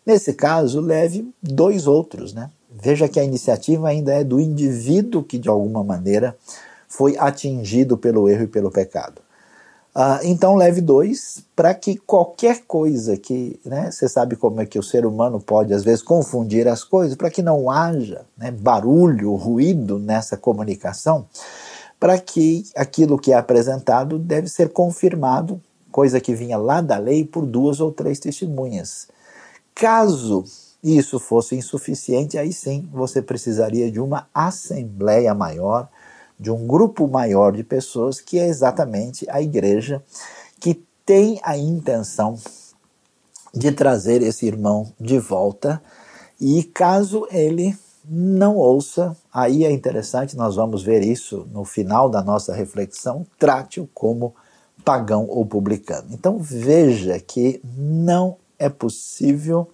Nesse 0.05 0.33
caso, 0.33 0.79
leve 0.81 1.27
dois 1.41 1.87
outros, 1.87 2.31
né? 2.31 2.51
Veja 2.69 3.09
que 3.09 3.19
a 3.19 3.23
iniciativa 3.23 3.87
ainda 3.87 4.13
é 4.13 4.23
do 4.23 4.39
indivíduo 4.39 5.23
que, 5.23 5.39
de 5.39 5.49
alguma 5.49 5.83
maneira, 5.83 6.37
foi 6.87 7.17
atingido 7.17 7.97
pelo 7.97 8.29
erro 8.29 8.43
e 8.43 8.47
pelo 8.47 8.69
pecado. 8.69 9.21
Uh, 9.95 10.19
então, 10.23 10.55
leve 10.55 10.81
dois 10.81 11.45
para 11.55 11.73
que 11.73 11.95
qualquer 11.95 12.63
coisa 12.67 13.15
que, 13.15 13.57
né, 13.63 13.89
você 13.89 14.09
sabe 14.09 14.35
como 14.35 14.59
é 14.59 14.65
que 14.65 14.77
o 14.77 14.83
ser 14.83 15.05
humano 15.05 15.39
pode, 15.39 15.73
às 15.73 15.85
vezes, 15.85 16.01
confundir 16.01 16.67
as 16.67 16.83
coisas, 16.83 17.15
para 17.15 17.31
que 17.31 17.41
não 17.41 17.71
haja 17.71 18.25
né, 18.37 18.51
barulho, 18.51 19.33
ruído 19.35 19.97
nessa 19.97 20.35
comunicação, 20.35 21.25
para 21.97 22.19
que 22.19 22.65
aquilo 22.75 23.17
que 23.17 23.31
é 23.31 23.35
apresentado 23.35 24.19
deve 24.19 24.49
ser 24.49 24.69
confirmado 24.73 25.61
coisa 25.89 26.19
que 26.19 26.35
vinha 26.35 26.57
lá 26.57 26.81
da 26.81 26.97
lei 26.97 27.23
por 27.23 27.45
duas 27.45 27.79
ou 27.79 27.89
três 27.89 28.19
testemunhas. 28.19 29.07
Caso 29.73 30.43
isso 30.83 31.19
fosse 31.19 31.55
insuficiente, 31.55 32.37
aí 32.37 32.51
sim 32.51 32.87
você 32.91 33.21
precisaria 33.21 33.89
de 33.89 34.01
uma 34.01 34.27
assembleia 34.33 35.33
maior, 35.33 35.87
de 36.39 36.51
um 36.51 36.67
grupo 36.67 37.07
maior 37.07 37.53
de 37.53 37.63
pessoas, 37.63 38.19
que 38.19 38.37
é 38.37 38.47
exatamente 38.47 39.25
a 39.29 39.41
igreja 39.41 40.03
que 40.59 40.83
tem 41.05 41.39
a 41.43 41.57
intenção 41.57 42.37
de 43.53 43.71
trazer 43.71 44.21
esse 44.21 44.45
irmão 44.45 44.91
de 44.99 45.17
volta. 45.17 45.81
E 46.39 46.63
caso 46.63 47.25
ele 47.31 47.77
não 48.07 48.57
ouça, 48.57 49.15
aí 49.33 49.63
é 49.63 49.71
interessante, 49.71 50.35
nós 50.35 50.55
vamos 50.55 50.83
ver 50.83 51.01
isso 51.01 51.47
no 51.51 51.63
final 51.63 52.09
da 52.09 52.21
nossa 52.21 52.53
reflexão, 52.53 53.25
trate-o 53.39 53.87
como 53.93 54.35
pagão 54.83 55.25
ou 55.27 55.45
publicano. 55.45 56.09
Então 56.11 56.37
veja 56.37 57.19
que 57.19 57.59
não 57.63 58.37
é 58.59 58.69
possível 58.69 59.67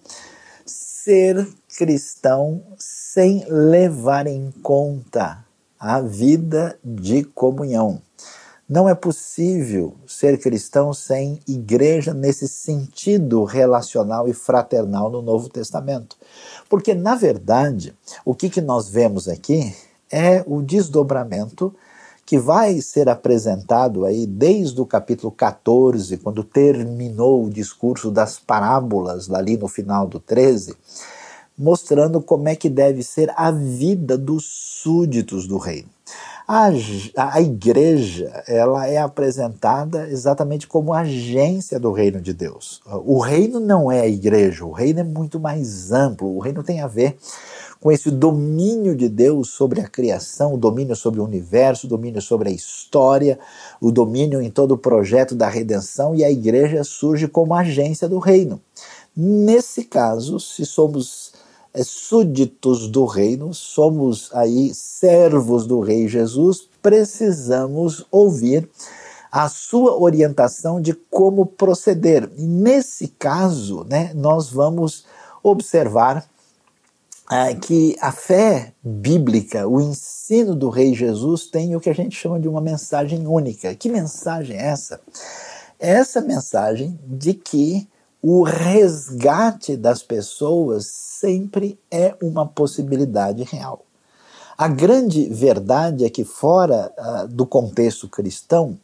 ser 0.64 1.46
cristão 1.76 2.62
sem 2.78 3.44
levar 3.48 4.26
em 4.26 4.50
conta 4.62 5.44
a 5.82 6.00
vida 6.00 6.78
de 6.84 7.24
comunhão. 7.24 8.00
Não 8.68 8.88
é 8.88 8.94
possível 8.94 9.96
ser 10.06 10.38
cristão 10.38 10.94
sem 10.94 11.40
igreja 11.46 12.14
nesse 12.14 12.46
sentido 12.46 13.42
relacional 13.42 14.28
e 14.28 14.32
fraternal 14.32 15.10
no 15.10 15.20
Novo 15.20 15.48
Testamento. 15.48 16.16
Porque, 16.70 16.94
na 16.94 17.16
verdade, 17.16 17.92
o 18.24 18.32
que, 18.32 18.48
que 18.48 18.60
nós 18.60 18.88
vemos 18.88 19.28
aqui 19.28 19.74
é 20.08 20.44
o 20.46 20.62
desdobramento 20.62 21.74
que 22.24 22.38
vai 22.38 22.80
ser 22.80 23.08
apresentado 23.08 24.04
aí 24.04 24.24
desde 24.24 24.80
o 24.80 24.86
capítulo 24.86 25.32
14, 25.32 26.16
quando 26.18 26.44
terminou 26.44 27.44
o 27.44 27.50
discurso 27.50 28.08
das 28.08 28.38
parábolas, 28.38 29.28
ali 29.32 29.56
no 29.56 29.66
final 29.66 30.06
do 30.06 30.20
13, 30.20 30.76
mostrando 31.56 32.20
como 32.20 32.48
é 32.48 32.56
que 32.56 32.68
deve 32.68 33.02
ser 33.02 33.32
a 33.36 33.50
vida 33.50 34.16
dos 34.16 34.44
súditos 34.82 35.46
do 35.46 35.58
reino. 35.58 35.88
A, 36.46 36.70
a 37.16 37.40
igreja 37.40 38.42
ela 38.48 38.86
é 38.86 38.98
apresentada 38.98 40.08
exatamente 40.08 40.66
como 40.66 40.92
agência 40.92 41.78
do 41.78 41.92
reino 41.92 42.20
de 42.20 42.32
Deus. 42.32 42.82
O 43.04 43.20
reino 43.20 43.60
não 43.60 43.90
é 43.90 44.00
a 44.00 44.08
igreja, 44.08 44.64
o 44.64 44.72
reino 44.72 45.00
é 45.00 45.04
muito 45.04 45.38
mais 45.38 45.92
amplo. 45.92 46.34
O 46.36 46.40
reino 46.40 46.62
tem 46.62 46.80
a 46.80 46.86
ver 46.88 47.16
com 47.80 47.90
esse 47.90 48.10
domínio 48.10 48.94
de 48.94 49.08
Deus 49.08 49.50
sobre 49.50 49.80
a 49.80 49.88
criação, 49.88 50.54
o 50.54 50.58
domínio 50.58 50.94
sobre 50.94 51.20
o 51.20 51.24
universo, 51.24 51.86
o 51.86 51.90
domínio 51.90 52.22
sobre 52.22 52.48
a 52.48 52.52
história, 52.52 53.38
o 53.80 53.90
domínio 53.90 54.40
em 54.40 54.50
todo 54.50 54.72
o 54.72 54.78
projeto 54.78 55.34
da 55.34 55.48
redenção, 55.48 56.14
e 56.14 56.24
a 56.24 56.30
igreja 56.30 56.84
surge 56.84 57.26
como 57.26 57.54
agência 57.54 58.08
do 58.08 58.20
reino. 58.20 58.60
Nesse 59.16 59.84
caso, 59.84 60.38
se 60.38 60.64
somos 60.64 61.31
súditos 61.82 62.88
do 62.88 63.04
reino, 63.04 63.54
somos 63.54 64.30
aí 64.34 64.72
servos 64.74 65.66
do 65.66 65.80
rei 65.80 66.06
Jesus, 66.06 66.68
precisamos 66.82 68.04
ouvir 68.10 68.68
a 69.30 69.48
sua 69.48 69.98
orientação 69.98 70.80
de 70.80 70.92
como 70.92 71.46
proceder. 71.46 72.30
E 72.36 72.42
nesse 72.42 73.08
caso, 73.08 73.86
né, 73.88 74.12
nós 74.14 74.50
vamos 74.50 75.06
observar 75.42 76.28
é, 77.30 77.54
que 77.54 77.96
a 77.98 78.12
fé 78.12 78.74
bíblica, 78.82 79.66
o 79.66 79.80
ensino 79.80 80.54
do 80.54 80.68
Rei 80.68 80.92
Jesus, 80.94 81.46
tem 81.46 81.74
o 81.74 81.80
que 81.80 81.88
a 81.88 81.94
gente 81.94 82.14
chama 82.14 82.38
de 82.38 82.46
uma 82.46 82.60
mensagem 82.60 83.26
única. 83.26 83.74
Que 83.74 83.88
mensagem 83.88 84.56
é 84.56 84.66
essa? 84.66 85.00
Essa 85.78 86.20
mensagem 86.20 86.98
de 87.06 87.32
que 87.32 87.88
o 88.22 88.44
resgate 88.44 89.76
das 89.76 90.02
pessoas 90.02 90.86
sempre 90.86 91.76
é 91.90 92.14
uma 92.22 92.46
possibilidade 92.46 93.42
real. 93.42 93.84
A 94.56 94.68
grande 94.68 95.28
verdade 95.28 96.04
é 96.04 96.10
que, 96.10 96.24
fora 96.24 96.92
uh, 96.96 97.26
do 97.26 97.44
contexto 97.44 98.08
cristão, 98.08 98.78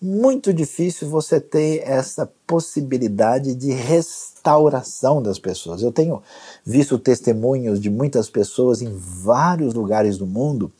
muito 0.00 0.54
difícil 0.54 1.08
você 1.08 1.40
ter 1.40 1.82
essa 1.84 2.30
possibilidade 2.46 3.54
de 3.54 3.72
restauração 3.72 5.20
das 5.20 5.38
pessoas. 5.38 5.82
Eu 5.82 5.92
tenho 5.92 6.22
visto 6.64 6.98
testemunhos 6.98 7.80
de 7.80 7.90
muitas 7.90 8.30
pessoas 8.30 8.80
em 8.80 8.90
vários 8.94 9.74
lugares 9.74 10.16
do 10.16 10.26
mundo 10.26 10.72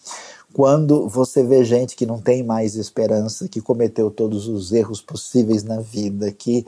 quando 0.53 1.09
você 1.09 1.43
vê 1.43 1.63
gente 1.63 1.95
que 1.95 2.07
não 2.07 2.21
tem 2.21 2.43
mais 2.43 2.75
esperança, 2.75 3.49
que 3.49 3.61
cometeu 3.61 4.11
todos 4.11 4.49
os 4.49 4.73
erros 4.73 5.01
possíveis 5.01 5.63
na 5.63 5.81
vida, 5.81 6.33
que 6.33 6.67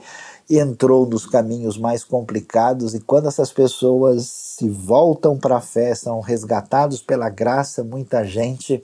entrou 0.49 1.05
nos 1.05 1.25
caminhos 1.25 1.77
mais 1.77 2.03
complicados, 2.03 2.93
e 2.93 2.99
quando 2.99 3.27
essas 3.27 3.51
pessoas 3.51 4.25
se 4.27 4.69
voltam 4.69 5.37
para 5.37 5.57
a 5.57 5.61
fé, 5.61 5.95
são 5.95 6.19
resgatados 6.19 7.01
pela 7.01 7.29
graça, 7.29 7.83
muita 7.83 8.23
gente 8.23 8.83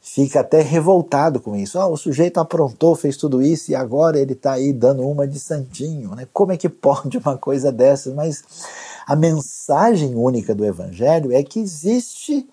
fica 0.00 0.40
até 0.40 0.62
revoltado 0.62 1.40
com 1.40 1.54
isso. 1.54 1.78
Oh, 1.78 1.92
o 1.92 1.96
sujeito 1.96 2.38
aprontou, 2.38 2.94
fez 2.94 3.16
tudo 3.16 3.42
isso 3.42 3.70
e 3.70 3.74
agora 3.74 4.18
ele 4.18 4.32
está 4.32 4.52
aí 4.52 4.72
dando 4.72 5.02
uma 5.02 5.26
de 5.26 5.38
santinho. 5.38 6.14
Né? 6.14 6.26
Como 6.32 6.52
é 6.52 6.56
que 6.56 6.68
pode 6.68 7.18
uma 7.18 7.36
coisa 7.36 7.70
dessa? 7.70 8.12
Mas 8.14 8.42
a 9.06 9.14
mensagem 9.14 10.14
única 10.14 10.54
do 10.54 10.64
Evangelho 10.64 11.32
é 11.32 11.42
que 11.42 11.60
existe 11.60 12.48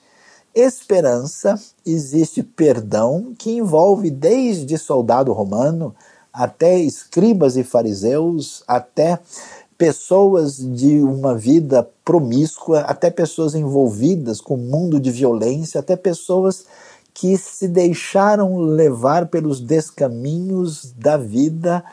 esperança, 0.56 1.60
existe 1.86 2.42
perdão 2.42 3.34
que 3.38 3.52
envolve 3.52 4.10
desde 4.10 4.78
soldado 4.78 5.34
romano 5.34 5.94
até 6.32 6.80
escribas 6.80 7.58
e 7.58 7.64
fariseus, 7.64 8.64
até 8.68 9.20
pessoas 9.78 10.58
de 10.58 11.00
uma 11.00 11.36
vida 11.36 11.88
promíscua, 12.04 12.82
até 12.82 13.10
pessoas 13.10 13.54
envolvidas 13.54 14.40
com 14.40 14.56
o 14.56 14.58
mundo 14.58 15.00
de 15.00 15.12
violência, 15.12 15.80
até 15.80 15.96
pessoas 15.96 16.66
que 17.14 17.38
se 17.38 17.68
deixaram 17.68 18.58
levar 18.58 19.28
pelos 19.28 19.60
descaminhos 19.60 20.94
da 20.98 21.18
vida 21.18 21.84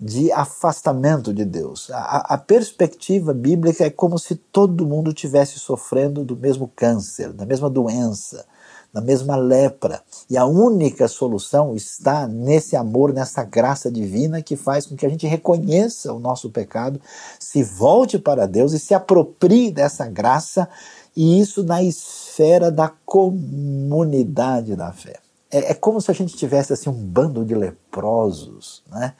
de 0.00 0.32
afastamento 0.32 1.34
de 1.34 1.44
Deus. 1.44 1.90
A, 1.90 2.34
a, 2.34 2.38
perspectiva 2.38 3.34
bíblica 3.34 3.84
é 3.84 3.90
como 3.90 4.18
se 4.18 4.34
todo 4.34 4.86
mundo 4.86 5.12
tivesse 5.12 5.58
sofrendo 5.58 6.24
do 6.24 6.34
mesmo 6.34 6.72
câncer, 6.74 7.34
da 7.34 7.44
mesma 7.44 7.68
doença, 7.68 8.46
da 8.92 9.02
mesma 9.02 9.36
lepra. 9.36 10.02
E 10.28 10.38
a 10.38 10.46
única 10.46 11.06
solução 11.06 11.76
está 11.76 12.26
nesse 12.26 12.76
amor, 12.76 13.12
nessa 13.12 13.44
graça 13.44 13.90
divina 13.90 14.40
que 14.40 14.56
faz 14.56 14.86
com 14.86 14.96
que 14.96 15.04
a 15.04 15.08
gente 15.10 15.26
reconheça 15.26 16.14
o 16.14 16.18
nosso 16.18 16.48
pecado, 16.48 16.98
se 17.38 17.62
volte 17.62 18.18
para 18.18 18.46
Deus 18.46 18.72
e 18.72 18.78
se 18.78 18.94
aproprie 18.94 19.70
dessa 19.70 20.06
graça 20.06 20.66
e 21.14 21.38
isso 21.40 21.62
na 21.62 21.82
esfera 21.82 22.70
da 22.70 22.88
comunidade 23.04 24.74
da 24.74 24.92
fé. 24.92 25.18
É, 25.50 25.72
é 25.72 25.74
como 25.74 26.00
se 26.00 26.10
a 26.10 26.14
gente 26.14 26.36
tivesse 26.36 26.72
assim 26.72 26.88
um 26.88 26.94
bando 26.94 27.44
de 27.44 27.54
leprosos, 27.54 28.82
né? 28.88 29.14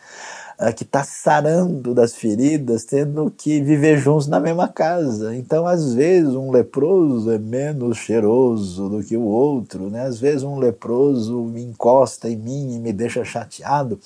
Que 0.76 0.82
está 0.82 1.02
sarando 1.02 1.94
das 1.94 2.14
feridas, 2.14 2.84
tendo 2.84 3.30
que 3.30 3.62
viver 3.62 3.98
juntos 3.98 4.26
na 4.26 4.38
mesma 4.38 4.68
casa. 4.68 5.34
Então, 5.34 5.66
às 5.66 5.94
vezes, 5.94 6.34
um 6.34 6.50
leproso 6.50 7.30
é 7.30 7.38
menos 7.38 7.96
cheiroso 7.96 8.90
do 8.90 9.02
que 9.02 9.16
o 9.16 9.24
outro, 9.24 9.88
né? 9.88 10.02
às 10.02 10.20
vezes, 10.20 10.42
um 10.42 10.58
leproso 10.58 11.44
me 11.44 11.62
encosta 11.62 12.28
em 12.28 12.36
mim 12.36 12.74
e 12.74 12.78
me 12.78 12.92
deixa 12.92 13.24
chateado. 13.24 13.98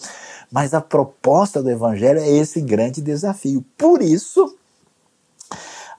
Mas 0.51 0.75
a 0.75 0.81
proposta 0.81 1.61
do 1.61 1.71
Evangelho 1.71 2.21
é 2.21 2.29
esse 2.29 2.61
grande 2.61 3.03
desafio. 3.03 3.65
Por 3.77 4.01
isso, 4.01 4.57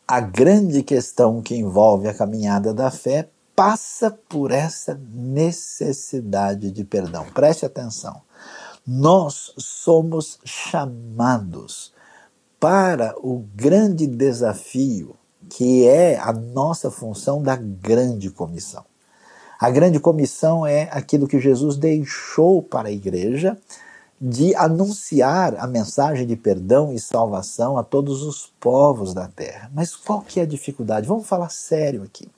a 0.07 0.21
grande 0.21 0.83
questão 0.83 1.41
que 1.41 1.55
envolve 1.55 2.07
a 2.07 2.13
caminhada 2.13 2.73
da 2.73 2.89
fé 2.89 3.27
passa 3.55 4.11
por 4.29 4.51
essa 4.51 4.99
necessidade 5.13 6.71
de 6.71 6.83
perdão. 6.83 7.25
Preste 7.33 7.65
atenção. 7.65 8.21
Nós 8.87 9.51
somos 9.57 10.39
chamados 10.45 11.91
para 12.59 13.15
o 13.17 13.43
grande 13.55 14.05
desafio 14.05 15.15
que 15.49 15.87
é 15.87 16.17
a 16.19 16.31
nossa 16.31 16.89
função 16.89 17.41
da 17.41 17.55
grande 17.55 18.29
comissão. 18.29 18.83
A 19.59 19.69
grande 19.69 19.99
comissão 19.99 20.65
é 20.65 20.89
aquilo 20.91 21.27
que 21.27 21.39
Jesus 21.39 21.77
deixou 21.77 22.61
para 22.61 22.89
a 22.89 22.91
igreja 22.91 23.57
de 24.19 24.55
anunciar 24.55 25.55
a 25.57 25.67
mensagem 25.67 26.25
de 26.25 26.35
perdão 26.35 26.93
e 26.93 26.99
salvação 26.99 27.77
a 27.77 27.83
todos 27.83 28.23
os 28.23 28.51
povos 28.59 29.13
da 29.13 29.27
terra. 29.27 29.69
Mas 29.73 29.95
qual 29.95 30.21
que 30.21 30.39
é 30.39 30.43
a 30.43 30.47
dificuldade? 30.47 31.07
Vamos 31.07 31.27
falar 31.27 31.49
sério 31.49 32.03
aqui. 32.03 32.29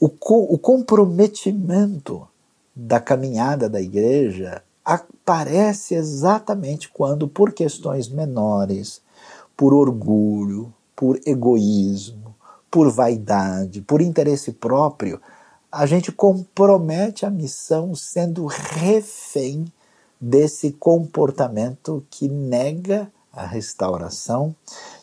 O, 0.00 0.08
co 0.08 0.44
o 0.44 0.58
comprometimento 0.58 2.26
da 2.74 3.00
caminhada 3.00 3.68
da 3.68 3.80
igreja 3.80 4.62
aparece 4.88 5.94
exatamente 5.94 6.88
quando, 6.88 7.28
por 7.28 7.52
questões 7.52 8.08
menores, 8.08 9.02
por 9.54 9.74
orgulho, 9.74 10.72
por 10.96 11.20
egoísmo, 11.26 12.34
por 12.70 12.90
vaidade, 12.90 13.82
por 13.82 14.00
interesse 14.00 14.50
próprio, 14.50 15.20
a 15.70 15.84
gente 15.84 16.10
compromete 16.10 17.26
a 17.26 17.30
missão 17.30 17.94
sendo 17.94 18.46
refém 18.46 19.70
desse 20.18 20.72
comportamento 20.72 22.02
que 22.08 22.26
nega 22.26 23.12
a 23.30 23.44
restauração, 23.44 24.56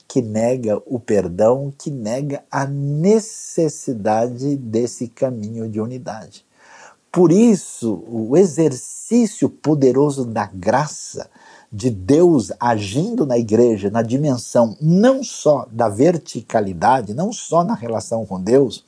que 0.07 0.21
nega 0.21 0.81
o 0.87 0.99
perdão, 0.99 1.71
que 1.77 1.91
nega 1.91 2.43
a 2.49 2.65
necessidade 2.65 4.55
desse 4.57 5.07
caminho 5.07 5.69
de 5.69 5.79
unidade. 5.79 6.44
Por 7.15 7.31
isso, 7.31 8.03
o 8.09 8.35
exercício 8.35 9.47
poderoso 9.47 10.25
da 10.25 10.47
graça 10.47 11.29
de 11.71 11.89
Deus 11.89 12.51
agindo 12.59 13.25
na 13.25 13.37
igreja 13.37 13.89
na 13.89 14.01
dimensão 14.01 14.75
não 14.81 15.23
só 15.23 15.65
da 15.71 15.87
verticalidade, 15.87 17.13
não 17.13 17.31
só 17.31 17.63
na 17.63 17.73
relação 17.73 18.25
com 18.25 18.41
Deus, 18.41 18.83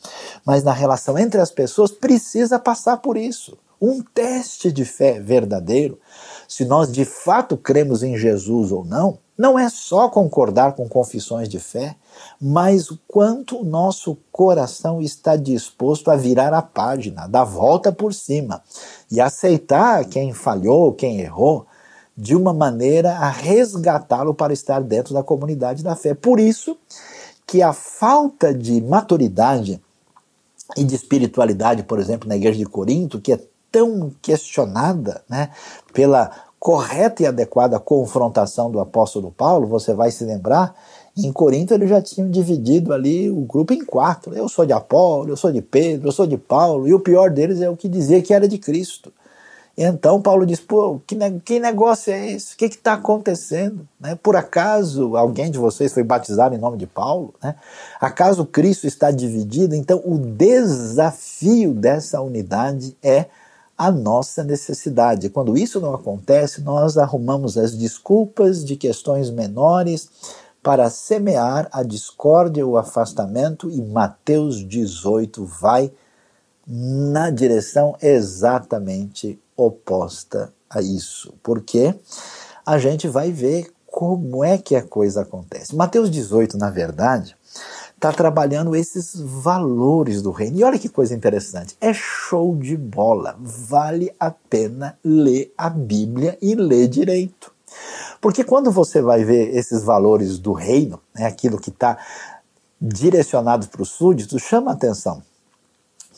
mas 0.46 0.62
na 0.62 0.74
relação 0.74 1.18
entre 1.18 1.40
as 1.40 1.52
pessoas, 1.52 1.90
precisa 1.90 2.60
passar 2.60 2.98
por 2.98 3.16
isso. 3.16 3.58
Um 3.82 4.02
teste 4.02 4.74
de 4.74 4.84
fé 4.84 5.22
verdadeiro, 5.22 5.98
se 6.50 6.66
nós 6.66 6.92
de 6.92 7.06
fato 7.06 7.56
cremos 7.56 8.04
em 8.04 8.18
Jesus 8.18 8.74
ou 8.74 8.84
não, 8.84 9.20
não 9.38 9.58
é 9.58 9.69
só 9.69 10.10
concordar 10.10 10.73
com 10.73 10.89
confissões 10.89 11.47
de 11.47 11.60
fé, 11.60 11.95
mas 12.41 12.89
o 12.89 13.00
quanto 13.08 13.62
o 13.62 13.63
nosso 13.63 14.17
coração 14.32 15.02
está 15.02 15.36
disposto 15.36 16.10
a 16.10 16.15
virar 16.15 16.54
a 16.54 16.62
página, 16.62 17.28
dar 17.28 17.43
volta 17.43 17.91
por 17.91 18.13
cima 18.13 18.63
e 19.12 19.21
aceitar 19.21 20.06
quem 20.06 20.34
falhou, 20.34 20.93
quem 20.93 21.19
errou, 21.19 21.67
de 22.17 22.36
uma 22.36 22.52
maneira 22.52 23.12
a 23.12 23.30
resgatá-lo 23.30 24.34
para 24.34 24.52
estar 24.52 24.82
dentro 24.82 25.13
da 25.13 25.21
comunidade 25.21 25.84
da 25.84 25.95
fé. 25.95 26.15
Por 26.15 26.39
isso 26.39 26.76
que 27.45 27.62
a 27.62 27.71
falta 27.71 28.52
de 28.52 28.82
maturidade 28.82 29.80
e 30.76 30.84
de 30.84 30.95
espiritualidade, 30.95 31.84
por 31.84 32.00
exemplo, 32.00 32.28
na 32.28 32.36
igreja 32.36 32.58
de 32.58 32.65
Corinto, 32.65 33.21
que 33.21 33.34
é 33.34 33.39
tão 33.71 34.12
questionada 34.21 35.23
né, 35.30 35.52
pela 35.93 36.47
correta 36.67 37.23
e 37.23 37.25
adequada 37.25 37.80
confrontação 37.80 38.69
do 38.69 38.82
apóstolo 38.82 39.32
Paulo, 39.32 39.65
você 39.65 39.93
vai 39.93 40.12
se 40.12 40.25
lembrar, 40.25 40.75
em 41.15 41.32
Corinto 41.32 41.73
eles 41.73 41.89
já 41.89 42.01
tinham 42.01 42.30
dividido 42.30 42.91
ali 42.91 43.32
o 43.32 43.39
grupo 43.39 43.73
em 43.73 43.86
quatro. 43.86 44.36
Eu 44.36 44.49
sou 44.49 44.65
de 44.65 44.73
Apolo, 44.73 45.30
eu 45.30 45.38
sou 45.38 45.49
de 45.49 45.62
Pedro, 45.62 46.10
eu 46.10 46.12
sou 46.12 46.27
de 46.27 46.38
Paulo, 46.38 46.86
e 46.86 46.93
o 46.93 46.99
pior 46.99 47.30
deles 47.30 47.62
é 47.62 47.69
o 47.69 47.77
que 47.77 47.88
dizia 47.88 48.21
que 48.21 48.34
era 48.34 48.49
de 48.49 48.58
Cristo. 48.58 49.13
Então 49.77 50.21
Paulo 50.21 50.45
diz: 50.45 50.60
pô, 50.60 50.99
que, 51.08 51.15
ne 51.15 51.39
que 51.39 51.58
negócio 51.58 52.12
é 52.12 52.32
esse? 52.32 52.56
O 52.56 52.58
que 52.58 52.65
está 52.65 52.95
acontecendo? 52.95 53.88
Né? 53.97 54.19
Por 54.21 54.36
acaso 54.36 55.15
alguém 55.15 55.49
de 55.49 55.58
vocês 55.58 55.93
foi 55.93 56.03
batizado 56.03 56.53
em 56.53 56.58
nome 56.58 56.75
de 56.75 56.86
Paulo? 56.86 57.34
Né? 57.41 57.56
Acaso 57.97 58.45
Cristo 58.45 58.86
está 58.86 59.10
dividido? 59.10 59.73
Então 59.73 60.01
o 60.03 60.17
desafio 60.17 61.73
dessa 61.73 62.19
unidade 62.19 62.93
é 63.01 63.27
a 63.78 63.92
nossa 63.92 64.44
necessidade. 64.44 65.30
Quando 65.30 65.58
isso 65.58 65.80
não 65.80 65.94
acontece, 65.94 66.62
nós 66.62 66.98
arrumamos 66.98 67.58
as 67.58 67.76
desculpas 67.76 68.66
de 68.66 68.76
questões 68.76 69.30
menores 69.30 70.10
para 70.63 70.90
semear 70.90 71.70
a 71.72 71.84
discórdia, 71.84 72.66
o 72.66 72.78
afastamento, 72.78 73.70
e 73.70 73.82
Mateus 73.82 74.68
18 74.68 75.46
vai 75.46 75.92
na 76.68 77.30
direção 77.30 77.96
exatamente 78.02 79.40
oposta 79.56 80.52
a 80.70 80.82
isso, 80.82 81.34
porque 81.42 81.96
a 82.66 82.78
gente 82.78 83.08
vai 83.08 83.32
ver 83.32 83.72
como 83.86 84.44
é 84.44 84.58
que 84.58 84.76
a 84.76 84.84
coisa 84.84 85.22
acontece. 85.22 85.74
Mateus 85.74 86.12
18, 86.12 86.58
na 86.58 86.70
verdade, 86.70 87.37
está 87.98 88.14
trabalhando 88.14 88.76
esses 88.76 89.20
valores 89.20 90.22
do 90.22 90.32
reino. 90.32 90.60
E 90.60 90.64
olha 90.64 90.80
que 90.80 90.88
coisa 90.88 91.16
interessante, 91.16 91.76
é 91.82 91.92
show 91.94 92.56
de 92.56 92.78
bola. 92.78 93.36
Vale 93.40 94.14
a 94.20 94.30
pena 94.30 94.98
ler 95.04 95.52
a 95.58 95.70
Bíblia 95.70 96.38
e 96.40 96.56
ler 96.56 96.88
direito. 96.88 97.52
Porque 98.22 98.44
quando 98.44 98.72
você 98.72 99.02
vai 99.02 99.24
ver 99.24 99.56
esses 99.56 99.84
valores 99.84 100.38
do 100.38 100.54
reino, 100.54 101.00
né, 101.14 101.26
aquilo 101.26 101.60
que 101.60 101.70
está 101.70 101.98
direcionado 102.80 103.68
para 103.68 103.82
os 103.82 103.90
súditos, 103.90 104.44
chama 104.44 104.72
atenção. 104.72 105.24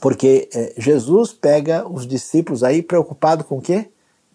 Porque 0.02 0.50
é, 0.54 0.74
Jesus 0.78 1.34
pega 1.34 1.88
os 1.88 2.06
discípulos 2.06 2.64
aí 2.64 2.82
preocupado 2.82 3.44
com 3.44 3.58
o 3.58 3.62
quê? 3.62 3.90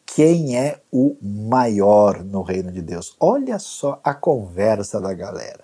Quem 0.06 0.56
é 0.58 0.80
o 0.90 1.16
maior 1.22 2.22
no 2.22 2.42
reino 2.42 2.72
de 2.72 2.82
Deus? 2.82 3.16
Olha 3.20 3.58
só 3.58 4.00
a 4.02 4.14
conversa 4.14 5.00
da 5.00 5.12
galera. 5.12 5.63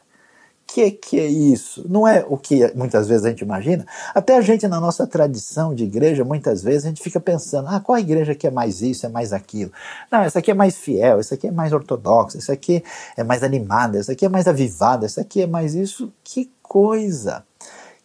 Que 0.73 0.91
que 0.93 1.19
é 1.19 1.27
isso? 1.27 1.85
Não 1.89 2.07
é 2.07 2.25
o 2.29 2.37
que 2.37 2.73
muitas 2.77 3.09
vezes 3.09 3.25
a 3.25 3.31
gente 3.31 3.43
imagina. 3.43 3.85
Até 4.15 4.37
a 4.37 4.41
gente 4.41 4.69
na 4.69 4.79
nossa 4.79 5.07
tradição 5.07 5.75
de 5.75 5.85
igreja, 5.85 6.25
muitas 6.25 6.63
vezes 6.63 6.85
a 6.85 6.89
gente 6.89 7.03
fica 7.03 7.19
pensando: 7.19 7.69
ah, 7.69 7.81
qual 7.81 7.99
igreja 7.99 8.35
que 8.35 8.47
é 8.47 8.51
mais 8.51 8.81
isso, 8.81 9.05
é 9.05 9.09
mais 9.09 9.33
aquilo? 9.33 9.73
Não, 10.11 10.21
essa 10.21 10.39
aqui 10.39 10.51
é 10.51 10.55
mais 10.55 10.77
fiel, 10.77 11.19
essa 11.19 11.35
aqui 11.35 11.49
é 11.49 11.51
mais 11.51 11.73
ortodoxa, 11.73 12.39
essa 12.39 12.53
aqui 12.53 12.85
é 13.17 13.25
mais 13.25 13.43
animada, 13.43 13.99
essa 13.99 14.13
aqui 14.13 14.25
é 14.25 14.29
mais 14.29 14.47
avivada, 14.47 15.07
essa 15.07 15.23
aqui 15.23 15.43
é 15.43 15.47
mais 15.47 15.75
isso. 15.75 16.13
Que 16.23 16.51
coisa! 16.63 17.45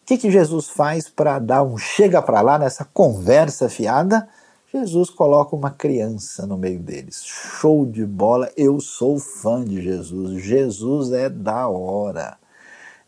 que, 0.06 0.16
que 0.16 0.30
Jesus 0.30 0.68
faz 0.68 1.08
para 1.08 1.40
dar 1.40 1.64
um 1.64 1.76
chega 1.76 2.22
para 2.22 2.40
lá 2.40 2.60
nessa 2.60 2.84
conversa 2.84 3.68
fiada? 3.68 4.28
Jesus 4.72 5.10
coloca 5.10 5.56
uma 5.56 5.70
criança 5.70 6.46
no 6.46 6.56
meio 6.56 6.78
deles. 6.78 7.24
Show 7.24 7.84
de 7.84 8.06
bola, 8.06 8.48
eu 8.56 8.78
sou 8.80 9.18
fã 9.18 9.64
de 9.64 9.82
Jesus. 9.82 10.40
Jesus 10.40 11.12
é 11.12 11.28
da 11.28 11.66
hora. 11.68 12.38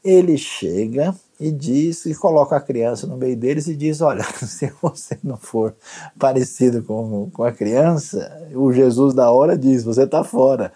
Ele 0.05 0.39
chega 0.39 1.15
e 1.41 1.51
diz 1.51 2.07
e 2.07 2.15
coloca 2.15 2.57
a 2.57 2.61
criança 2.61 3.07
no 3.07 3.17
meio 3.17 3.37
deles 3.37 3.67
e 3.67 3.77
diz: 3.77 4.01
Olha, 4.01 4.25
se 4.47 4.73
você 4.81 5.19
não 5.23 5.37
for 5.37 5.75
parecido 6.19 6.83
com, 6.83 7.31
com 7.31 7.45
a 7.45 7.53
criança, 7.53 8.49
o 8.55 8.73
Jesus 8.73 9.15
da 9.15 9.31
hora 9.31 9.57
diz: 9.57 9.85
Você 9.85 10.03
está 10.03 10.25
fora. 10.25 10.73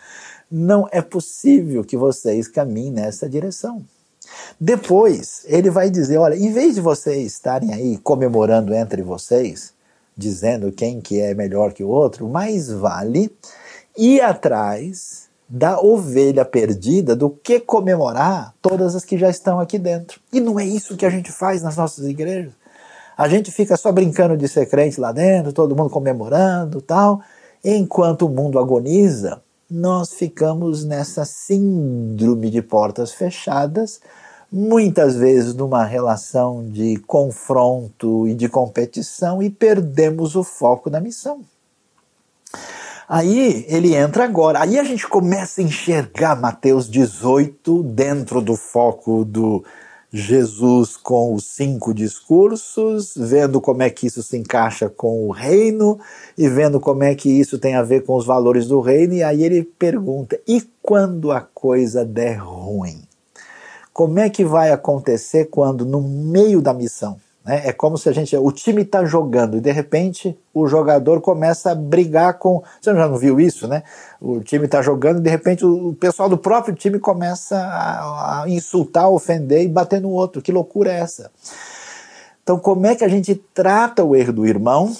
Não 0.51 0.87
é 0.93 1.01
possível 1.01 1.83
que 1.83 1.97
vocês 1.97 2.47
caminhem 2.47 2.93
nessa 2.93 3.29
direção. 3.29 3.83
Depois, 4.61 5.43
ele 5.47 5.71
vai 5.71 5.91
dizer: 5.91 6.19
olha, 6.19 6.35
em 6.35 6.53
vez 6.53 6.75
de 6.75 6.81
vocês 6.81 7.33
estarem 7.33 7.73
aí 7.73 7.99
comemorando 7.99 8.75
entre 8.75 9.03
vocês, 9.03 9.73
dizendo 10.17 10.73
quem 10.73 11.01
que 11.01 11.21
é 11.21 11.35
melhor 11.35 11.73
que 11.73 11.83
o 11.83 11.89
outro, 11.89 12.29
mais 12.29 12.71
vale 12.71 13.35
ir 13.97 14.21
atrás 14.21 15.22
da 15.55 15.79
ovelha 15.79 16.47
perdida 16.47 17.15
do 17.15 17.29
que 17.29 17.61
comemorar 17.61 18.55
todas 18.63 18.97
as 18.97 19.05
que 19.05 19.19
já 19.19 19.29
estão 19.29 19.61
aqui 19.61 19.79
dentro. 19.79 20.19
E 20.33 20.41
não 20.41 20.59
é 20.59 20.65
isso 20.65 20.97
que 20.97 21.05
a 21.05 21.11
gente 21.11 21.31
faz 21.31 21.61
nas 21.61 21.77
nossas 21.77 22.07
igrejas. 22.07 22.55
A 23.15 23.29
gente 23.29 23.53
fica 23.53 23.77
só 23.77 23.93
brincando 23.93 24.35
de 24.35 24.49
ser 24.49 24.65
crente 24.65 24.99
lá 24.99 25.13
dentro, 25.13 25.53
todo 25.53 25.77
mundo 25.77 25.91
comemorando 25.91 26.81
tal, 26.81 27.21
enquanto 27.63 28.25
o 28.25 28.31
mundo 28.31 28.59
agoniza, 28.59 29.43
nós 29.71 30.15
ficamos 30.15 30.87
nessa 30.87 31.27
síndrome 31.27 32.49
de 32.49 32.63
portas 32.63 33.13
fechadas, 33.13 34.01
muitas 34.51 35.17
vezes 35.17 35.53
numa 35.53 35.85
relação 35.85 36.67
de 36.67 36.97
confronto 37.07 38.27
e 38.27 38.33
de 38.33 38.49
competição 38.49 39.43
e 39.43 39.51
perdemos 39.51 40.35
o 40.35 40.43
foco 40.43 40.89
da 40.89 40.99
missão. 40.99 41.43
Aí 43.09 43.65
ele 43.69 43.95
entra 43.95 44.25
agora. 44.25 44.61
Aí 44.61 44.79
a 44.79 44.85
gente 44.85 45.07
começa 45.07 45.61
a 45.61 45.65
enxergar 45.65 46.41
Mateus 46.41 46.89
18 46.89 47.83
dentro 47.83 48.41
do 48.41 48.57
foco 48.57 49.25
do 49.25 49.65
Jesus 50.13 50.95
com 50.95 51.35
os 51.35 51.45
cinco 51.45 51.95
discursos, 51.95 53.15
vendo 53.17 53.63
como 53.63 53.83
é 53.83 53.89
que 53.89 54.07
isso 54.07 54.23
se 54.23 54.37
encaixa 54.37 54.91
com 54.91 55.27
o 55.27 55.31
reino 55.31 55.99
e 56.37 56.49
vendo 56.49 56.79
como 56.79 57.03
é 57.03 57.15
que 57.15 57.31
isso 57.31 57.59
tem 57.59 57.75
a 57.75 57.83
ver 57.83 58.05
com 58.05 58.15
os 58.15 58.27
valores 58.27 58.67
do 58.67 58.81
reino. 58.81 59.15
E 59.15 59.23
aí 59.23 59.43
ele 59.43 59.63
pergunta: 59.63 60.39
e 60.47 60.63
quando 60.83 61.33
a 61.33 61.41
coisa 61.41 62.05
der 62.05 62.37
ruim? 62.37 63.03
Como 63.93 64.19
é 64.19 64.29
que 64.29 64.45
vai 64.45 64.71
acontecer 64.71 65.47
quando, 65.47 65.85
no 65.85 66.01
meio 66.01 66.61
da 66.63 66.73
missão, 66.73 67.19
né? 67.45 67.63
É 67.67 67.73
como 67.73 67.99
se 67.99 68.09
a 68.09 68.13
gente. 68.13 68.37
O 68.37 68.53
time 68.53 68.83
está 68.83 69.05
jogando 69.05 69.57
e 69.57 69.61
de 69.61 69.71
repente 69.71 70.39
o 70.55 70.67
jogador 70.67 71.21
começa 71.21 71.73
a 71.73 71.75
brigar 71.75 72.39
com. 72.39 72.63
Você 72.81 72.95
já 72.95 73.09
não 73.09 73.17
viu 73.17 73.41
isso, 73.41 73.67
né? 73.67 73.83
O 74.21 74.41
time 74.41 74.67
está 74.67 74.81
jogando 74.81 75.19
e 75.19 75.23
de 75.23 75.31
repente 75.31 75.65
o 75.65 75.95
pessoal 75.95 76.29
do 76.29 76.39
próprio 76.39 76.75
time 76.75 76.99
começa 76.99 77.57
a, 77.59 78.43
a 78.43 78.49
insultar, 78.49 79.11
ofender 79.11 79.63
e 79.63 79.69
bater 79.69 80.01
no 80.01 80.11
outro. 80.11 80.41
Que 80.41 80.53
loucura 80.53 80.93
é 80.93 81.01
essa? 81.01 81.31
Então, 82.43 82.59
como 82.59 82.87
é 82.87 82.95
que 82.95 83.05
a 83.05 83.09
gente 83.09 83.35
trata 83.55 84.05
o 84.05 84.17
erro 84.17 84.33
do 84.33 84.47
irmão 84.47 84.93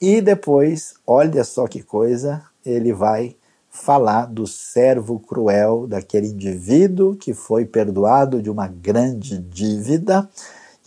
e 0.00 0.20
depois, 0.20 0.94
olha 1.06 1.44
só 1.44 1.66
que 1.66 1.82
coisa, 1.82 2.42
ele 2.64 2.92
vai 2.92 3.36
falar 3.70 4.26
do 4.26 4.46
servo 4.46 5.20
cruel, 5.20 5.86
daquele 5.86 6.28
indivíduo 6.28 7.14
que 7.14 7.34
foi 7.34 7.64
perdoado 7.64 8.42
de 8.42 8.50
uma 8.50 8.66
grande 8.66 9.38
dívida 9.38 10.28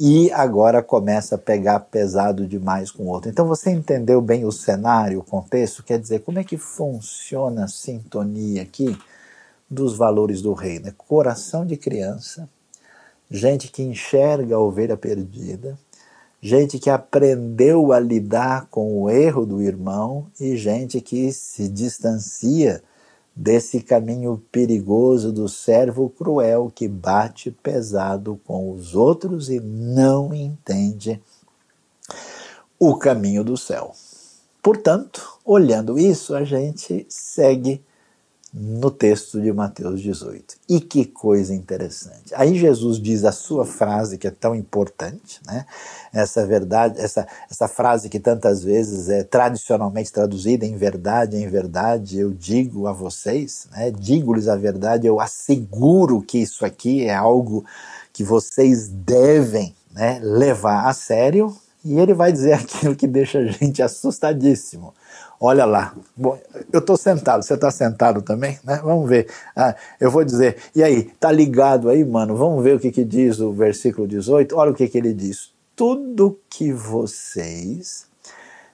e 0.04 0.32
agora 0.32 0.82
começa 0.82 1.36
a 1.36 1.38
pegar 1.38 1.80
pesado 1.80 2.48
demais 2.48 2.90
com 2.90 3.04
o 3.04 3.10
outro. 3.10 3.30
Então 3.30 3.46
você 3.46 3.70
entendeu 3.70 4.20
bem 4.20 4.44
o 4.46 4.52
cenário, 4.52 5.20
o 5.20 5.24
contexto? 5.24 5.84
Quer 5.84 6.00
dizer, 6.00 6.22
como 6.22 6.40
é 6.40 6.44
que 6.44 6.58
funciona 6.58 7.66
a 7.66 7.68
sintonia 7.68 8.64
aqui 8.64 8.98
dos 9.70 9.96
valores 9.96 10.42
do 10.42 10.54
reino? 10.54 10.88
É 10.88 10.94
coração 10.98 11.64
de 11.64 11.78
criança, 11.78 12.50
gente 13.30 13.68
que 13.68 13.84
enxerga 13.84 14.56
a 14.56 14.60
ovelha 14.60 14.98
perdida, 14.98 15.78
gente 16.42 16.80
que 16.80 16.90
aprendeu 16.90 17.94
a 17.94 18.00
lidar 18.00 18.66
com 18.72 19.04
o 19.04 19.08
erro 19.08 19.46
do 19.46 19.62
irmão 19.62 20.26
e 20.40 20.58
gente 20.58 21.00
que 21.00 21.32
se 21.32 21.70
distancia 21.70 22.82
desse 23.36 23.82
caminho 23.82 24.42
perigoso 24.52 25.32
do 25.32 25.48
servo 25.48 26.10
cruel 26.10 26.72
que 26.74 26.88
bate 26.88 27.52
pesado 27.52 28.40
com 28.46 28.72
os 28.72 28.94
outros 28.94 29.50
e 29.50 29.60
não 29.60 30.34
entende 30.34 31.22
o 32.78 32.96
caminho 32.98 33.44
do 33.44 33.56
céu. 33.56 33.94
Portanto, 34.62 35.40
olhando 35.46 35.98
isso, 35.98 36.36
a 36.36 36.44
gente 36.44 37.06
segue 37.10 37.84
no 38.54 38.92
texto 38.92 39.40
de 39.40 39.52
Mateus 39.54 40.02
18. 40.02 40.56
E 40.68 40.82
que 40.82 41.06
coisa 41.06 41.54
interessante. 41.54 42.34
Aí 42.36 42.58
Jesus 42.58 43.00
diz 43.00 43.24
a 43.24 43.32
sua 43.32 43.66
frase 43.66 44.18
que 44.18 44.28
é 44.28 44.32
tão 44.32 44.54
importante, 44.54 45.40
né? 45.46 45.66
Essa 46.12 46.46
verdade, 46.46 47.00
essa, 47.00 47.26
essa 47.50 47.68
frase 47.70 48.10
que 48.10 48.20
tantas 48.20 48.62
vezes 48.62 49.08
é 49.08 49.24
tradicionalmente 49.24 50.12
traduzida 50.12 50.66
em 50.66 50.76
verdade, 50.76 51.38
em 51.38 51.48
verdade, 51.48 52.20
eu 52.20 52.32
digo 52.32 52.88
a 52.88 52.92
vocês, 52.92 53.68
né? 53.72 53.90
Digo-lhes 53.90 54.50
a 54.50 54.58
verdade, 54.58 55.08
eu 55.08 55.22
asseguro 55.22 56.22
que 56.22 56.40
isso 56.40 56.66
aqui 56.66 57.06
é 57.06 57.16
algo 57.16 57.64
que 58.12 58.24
vocês 58.24 58.90
devem, 58.90 59.74
né, 59.94 60.20
levar 60.22 60.88
a 60.88 60.94
sério. 60.94 61.56
E 61.84 61.98
ele 61.98 62.14
vai 62.14 62.32
dizer 62.34 62.54
aquilo 62.60 62.96
que 62.96 63.08
deixa 63.08 63.40
a 63.40 63.46
gente 63.46 63.82
assustadíssimo. 63.82 64.94
Olha 65.44 65.66
lá. 65.66 65.96
Bom, 66.16 66.40
eu 66.72 66.80
estou 66.80 66.96
sentado, 66.96 67.42
você 67.42 67.56
está 67.56 67.72
sentado 67.72 68.22
também? 68.22 68.60
Né? 68.64 68.80
Vamos 68.84 69.10
ver. 69.10 69.28
Ah, 69.56 69.76
eu 70.00 70.12
vou 70.12 70.24
dizer, 70.24 70.58
e 70.76 70.84
aí, 70.84 71.06
tá 71.20 71.32
ligado 71.32 71.90
aí, 71.90 72.06
mano? 72.06 72.38
Vamos 72.38 72.64
ver 72.64 72.76
o 72.76 72.80
que, 72.80 72.92
que 72.92 73.04
diz 73.04 73.40
o 73.40 73.52
versículo 73.52 74.08
18? 74.08 74.56
Olha 74.56 74.70
o 74.70 74.76
que, 74.76 74.88
que 74.88 75.00
ele 75.00 75.16
diz. 75.16 75.52
Tudo 75.76 76.40
que 76.48 76.72
vocês 76.72 78.06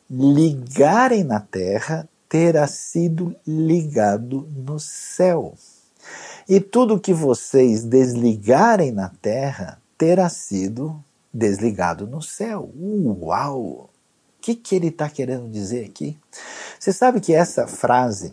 ligarem 0.10 1.24
na 1.24 1.40
terra 1.40 2.06
terá 2.28 2.68
sido 2.68 3.34
ligado 3.48 4.46
no 4.54 4.78
céu. 4.78 5.54
E 6.50 6.60
tudo 6.60 7.00
que 7.00 7.14
vocês 7.14 7.86
desligarem 7.86 8.92
na 8.92 9.10
terra 9.22 9.82
terá 9.98 10.28
sido 10.28 11.02
desligado 11.34 12.06
no 12.06 12.22
céu. 12.22 12.70
Uau! 12.76 13.90
Que, 14.48 14.56
que 14.56 14.76
ele 14.76 14.88
está 14.88 15.10
querendo 15.10 15.50
dizer 15.50 15.86
aqui? 15.86 16.18
Você 16.80 16.94
sabe 16.94 17.20
que 17.20 17.34
essa 17.34 17.68
frase, 17.68 18.32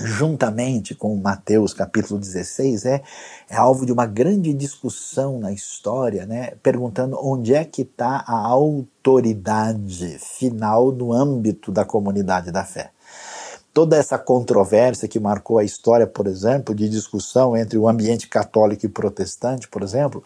juntamente 0.00 0.94
com 0.94 1.14
Mateus 1.16 1.74
capítulo 1.74 2.18
16, 2.18 2.86
é, 2.86 3.02
é 3.50 3.56
alvo 3.56 3.84
de 3.84 3.92
uma 3.92 4.06
grande 4.06 4.54
discussão 4.54 5.38
na 5.38 5.52
história, 5.52 6.24
né? 6.24 6.52
perguntando 6.62 7.18
onde 7.22 7.52
é 7.52 7.62
que 7.62 7.82
está 7.82 8.24
a 8.26 8.38
autoridade 8.38 10.18
final 10.18 10.90
no 10.92 11.12
âmbito 11.12 11.70
da 11.70 11.84
comunidade 11.84 12.50
da 12.50 12.64
fé 12.64 12.90
toda 13.74 13.96
essa 13.96 14.18
controvérsia 14.18 15.08
que 15.08 15.18
marcou 15.18 15.56
a 15.56 15.64
história, 15.64 16.06
por 16.06 16.26
exemplo, 16.26 16.74
de 16.74 16.90
discussão 16.90 17.56
entre 17.56 17.78
o 17.78 17.88
ambiente 17.88 18.28
católico 18.28 18.84
e 18.84 18.88
protestante, 18.88 19.66
por 19.66 19.82
exemplo, 19.82 20.22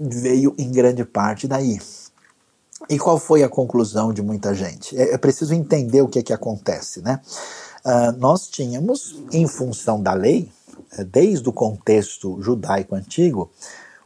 veio 0.00 0.54
em 0.56 0.72
grande 0.72 1.04
parte 1.04 1.46
daí. 1.46 1.78
E 2.88 2.98
qual 2.98 3.18
foi 3.18 3.42
a 3.42 3.48
conclusão 3.48 4.12
de 4.12 4.22
muita 4.22 4.54
gente? 4.54 4.96
É, 4.96 5.14
é 5.14 5.18
preciso 5.18 5.54
entender 5.54 6.02
o 6.02 6.08
que 6.08 6.18
é 6.18 6.22
que 6.22 6.32
acontece, 6.32 7.00
né? 7.00 7.20
Uh, 7.84 8.12
nós 8.18 8.48
tínhamos, 8.48 9.16
em 9.32 9.46
função 9.46 10.02
da 10.02 10.12
lei, 10.12 10.50
eh, 10.92 11.04
desde 11.04 11.48
o 11.48 11.52
contexto 11.52 12.40
judaico 12.40 12.94
antigo, 12.94 13.50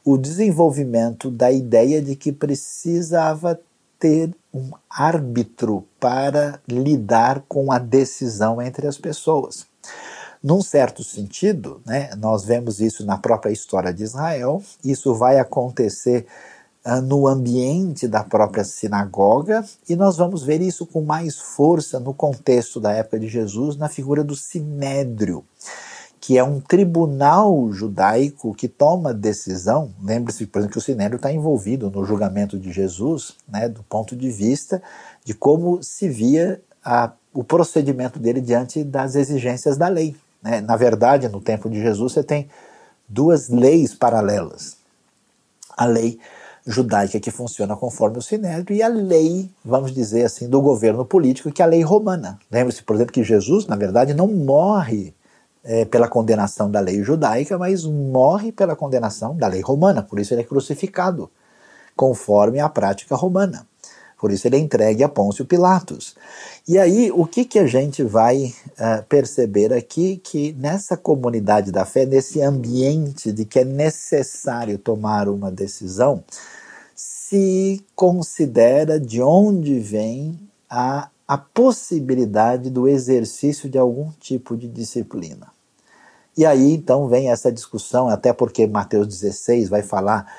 o 0.04 0.16
desenvolvimento 0.16 1.30
da 1.30 1.50
ideia 1.50 2.02
de 2.02 2.16
que 2.16 2.32
precisava 2.32 3.58
ter 3.98 4.34
um 4.52 4.70
árbitro 4.90 5.86
para 6.00 6.60
lidar 6.68 7.44
com 7.48 7.70
a 7.70 7.78
decisão 7.78 8.60
entre 8.60 8.86
as 8.86 8.98
pessoas. 8.98 9.64
Num 10.42 10.60
certo 10.60 11.04
sentido, 11.04 11.80
né, 11.86 12.10
nós 12.16 12.44
vemos 12.44 12.80
isso 12.80 13.06
na 13.06 13.16
própria 13.16 13.52
história 13.52 13.94
de 13.94 14.02
Israel, 14.02 14.60
isso 14.84 15.14
vai 15.14 15.38
acontecer 15.38 16.26
no 17.02 17.28
ambiente 17.28 18.08
da 18.08 18.24
própria 18.24 18.64
sinagoga, 18.64 19.64
e 19.88 19.94
nós 19.94 20.16
vamos 20.16 20.42
ver 20.42 20.60
isso 20.60 20.84
com 20.84 21.02
mais 21.02 21.38
força 21.38 22.00
no 22.00 22.12
contexto 22.12 22.80
da 22.80 22.92
época 22.92 23.20
de 23.20 23.28
Jesus, 23.28 23.76
na 23.76 23.88
figura 23.88 24.24
do 24.24 24.34
sinédrio, 24.34 25.44
que 26.20 26.36
é 26.36 26.42
um 26.42 26.60
tribunal 26.60 27.72
judaico 27.72 28.52
que 28.54 28.66
toma 28.66 29.14
decisão. 29.14 29.92
Lembre-se, 30.02 30.46
por 30.46 30.58
exemplo, 30.58 30.72
que 30.72 30.78
o 30.78 30.82
sinédrio 30.82 31.16
está 31.16 31.32
envolvido 31.32 31.88
no 31.88 32.04
julgamento 32.04 32.58
de 32.58 32.72
Jesus, 32.72 33.36
né, 33.48 33.68
do 33.68 33.82
ponto 33.84 34.16
de 34.16 34.30
vista 34.30 34.82
de 35.24 35.34
como 35.34 35.82
se 35.82 36.08
via 36.08 36.60
a, 36.84 37.12
o 37.32 37.44
procedimento 37.44 38.18
dele 38.18 38.40
diante 38.40 38.82
das 38.82 39.14
exigências 39.14 39.76
da 39.76 39.86
lei. 39.86 40.16
Né? 40.42 40.60
Na 40.60 40.76
verdade, 40.76 41.28
no 41.28 41.40
tempo 41.40 41.70
de 41.70 41.80
Jesus, 41.80 42.12
você 42.12 42.24
tem 42.24 42.48
duas 43.08 43.48
leis 43.48 43.94
paralelas. 43.94 44.76
A 45.76 45.86
lei 45.86 46.18
judaica 46.66 47.18
que 47.18 47.30
funciona 47.30 47.76
conforme 47.76 48.18
o 48.18 48.22
Sinédrio 48.22 48.76
e 48.76 48.82
a 48.82 48.88
lei, 48.88 49.50
vamos 49.64 49.92
dizer 49.92 50.24
assim, 50.24 50.48
do 50.48 50.60
governo 50.60 51.04
político, 51.04 51.50
que 51.50 51.60
é 51.60 51.64
a 51.64 51.68
lei 51.68 51.82
romana. 51.82 52.38
Lembre-se, 52.50 52.82
por 52.82 52.94
exemplo, 52.96 53.12
que 53.12 53.24
Jesus, 53.24 53.66
na 53.66 53.76
verdade, 53.76 54.14
não 54.14 54.28
morre 54.28 55.14
é, 55.64 55.84
pela 55.84 56.08
condenação 56.08 56.70
da 56.70 56.80
lei 56.80 57.02
judaica, 57.02 57.58
mas 57.58 57.84
morre 57.84 58.52
pela 58.52 58.76
condenação 58.76 59.36
da 59.36 59.46
lei 59.46 59.60
romana, 59.60 60.02
por 60.02 60.18
isso 60.18 60.34
ele 60.34 60.42
é 60.42 60.44
crucificado, 60.44 61.30
conforme 61.96 62.60
a 62.60 62.68
prática 62.68 63.14
romana. 63.14 63.66
Por 64.22 64.30
isso 64.30 64.46
ele 64.46 64.54
é 64.54 64.60
entregue 64.60 65.02
a 65.02 65.08
Pôncio 65.08 65.44
Pilatos. 65.44 66.14
E 66.68 66.78
aí, 66.78 67.10
o 67.10 67.26
que, 67.26 67.44
que 67.44 67.58
a 67.58 67.66
gente 67.66 68.04
vai 68.04 68.54
uh, 68.78 69.02
perceber 69.08 69.72
aqui? 69.72 70.16
Que 70.22 70.52
nessa 70.52 70.96
comunidade 70.96 71.72
da 71.72 71.84
fé, 71.84 72.06
nesse 72.06 72.40
ambiente 72.40 73.32
de 73.32 73.44
que 73.44 73.58
é 73.58 73.64
necessário 73.64 74.78
tomar 74.78 75.28
uma 75.28 75.50
decisão, 75.50 76.22
se 76.94 77.84
considera 77.96 79.00
de 79.00 79.20
onde 79.20 79.80
vem 79.80 80.38
a, 80.70 81.08
a 81.26 81.36
possibilidade 81.36 82.70
do 82.70 82.86
exercício 82.86 83.68
de 83.68 83.76
algum 83.76 84.12
tipo 84.20 84.56
de 84.56 84.68
disciplina. 84.68 85.48
E 86.38 86.46
aí 86.46 86.74
então 86.74 87.08
vem 87.08 87.28
essa 87.28 87.50
discussão, 87.50 88.06
até 88.06 88.32
porque 88.32 88.68
Mateus 88.68 89.08
16 89.08 89.68
vai 89.68 89.82
falar 89.82 90.32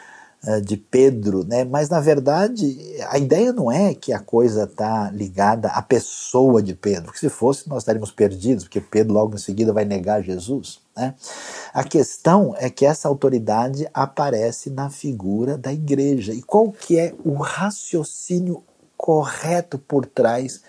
de 0.66 0.76
Pedro, 0.76 1.46
né? 1.46 1.64
mas 1.64 1.88
na 1.88 2.02
verdade 2.02 2.78
a 3.10 3.18
ideia 3.18 3.54
não 3.54 3.72
é 3.72 3.94
que 3.94 4.12
a 4.12 4.20
coisa 4.20 4.64
está 4.64 5.10
ligada 5.12 5.70
à 5.70 5.82
pessoa 5.82 6.62
de 6.62 6.74
Pedro, 6.74 7.06
porque 7.06 7.20
se 7.20 7.30
fosse 7.30 7.70
nós 7.70 7.84
estaríamos 7.84 8.12
perdidos, 8.12 8.66
porque 8.66 8.82
Pedro 8.82 9.14
logo 9.14 9.36
em 9.36 9.38
seguida 9.38 9.72
vai 9.72 9.86
negar 9.86 10.22
Jesus. 10.22 10.82
Né? 10.96 11.16
A 11.74 11.84
questão 11.84 12.54
é 12.58 12.70
que 12.70 12.86
essa 12.86 13.08
autoridade 13.08 13.88
aparece 13.94 14.70
na 14.70 14.90
figura 14.90 15.58
da 15.58 15.72
igreja. 15.72 16.34
E 16.34 16.42
qual 16.42 16.72
que 16.72 17.00
é 17.00 17.14
o 17.24 17.34
raciocínio 17.34 18.64
correto 18.98 19.78
por 19.80 20.06
trás 20.06 20.62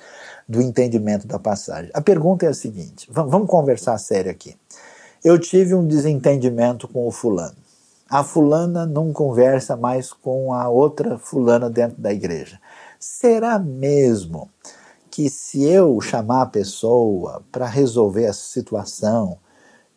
do 0.49 0.63
entendimento 0.63 1.27
da 1.27 1.39
passagem? 1.39 1.91
A 1.93 2.01
pergunta 2.01 2.47
é 2.47 2.49
a 2.49 2.55
seguinte: 2.55 3.09
vamos 3.11 3.49
conversar 3.49 3.99
sério 3.99 4.31
aqui. 4.31 4.57
Eu 5.23 5.39
tive 5.39 5.75
um 5.75 5.87
desentendimento 5.87 6.87
com 6.87 7.07
o 7.07 7.11
fulano. 7.11 7.64
A 8.15 8.23
fulana 8.23 8.87
não 8.87 9.13
conversa 9.13 9.77
mais 9.77 10.13
com 10.13 10.53
a 10.53 10.69
outra 10.69 11.19
fulana 11.19 11.69
dentro 11.69 12.01
da 12.01 12.13
igreja. 12.13 12.61
Será 12.97 13.59
mesmo 13.59 14.49
que 15.11 15.29
se 15.29 15.65
eu 15.65 16.01
chamar 16.01 16.43
a 16.43 16.47
pessoa 16.47 17.43
para 17.51 17.67
resolver 17.67 18.23
essa 18.23 18.45
situação, 18.45 19.37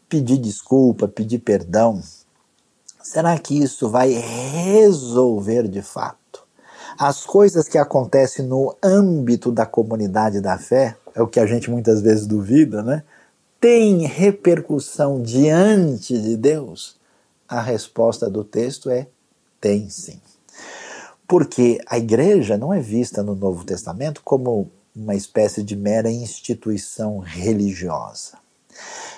pedir 0.10 0.40
desculpa, 0.40 1.08
pedir 1.08 1.38
perdão, 1.38 2.02
será 3.04 3.38
que 3.38 3.56
isso 3.56 3.88
vai 3.88 4.14
resolver 4.14 5.68
de 5.68 5.84
fato? 5.84 6.44
As 6.98 7.24
coisas 7.24 7.68
que 7.68 7.78
acontecem 7.78 8.48
no 8.48 8.76
âmbito 8.82 9.52
da 9.52 9.68
comunidade 9.68 10.42
da 10.42 10.58
fé, 10.58 10.98
é 11.14 11.22
o 11.22 11.28
que 11.28 11.40
a 11.40 11.46
gente 11.46 11.70
muitas 11.70 12.02
vezes 12.02 12.26
duvida, 12.26 12.82
né? 12.82 13.04
Tem 13.62 14.08
repercussão 14.08 15.22
diante 15.22 16.20
de 16.20 16.36
Deus? 16.36 16.98
A 17.48 17.62
resposta 17.62 18.30
do 18.30 18.44
texto 18.44 18.90
é: 18.90 19.08
tem 19.60 19.90
sim. 19.90 20.20
Porque 21.28 21.80
a 21.88 21.98
igreja 21.98 22.58
não 22.58 22.74
é 22.74 22.80
vista 22.80 23.22
no 23.22 23.36
Novo 23.36 23.64
Testamento 23.64 24.22
como 24.24 24.72
uma 24.96 25.16
espécie 25.16 25.62
de 25.62 25.76
mera 25.76 26.10
instituição 26.10 27.20
religiosa 27.20 28.38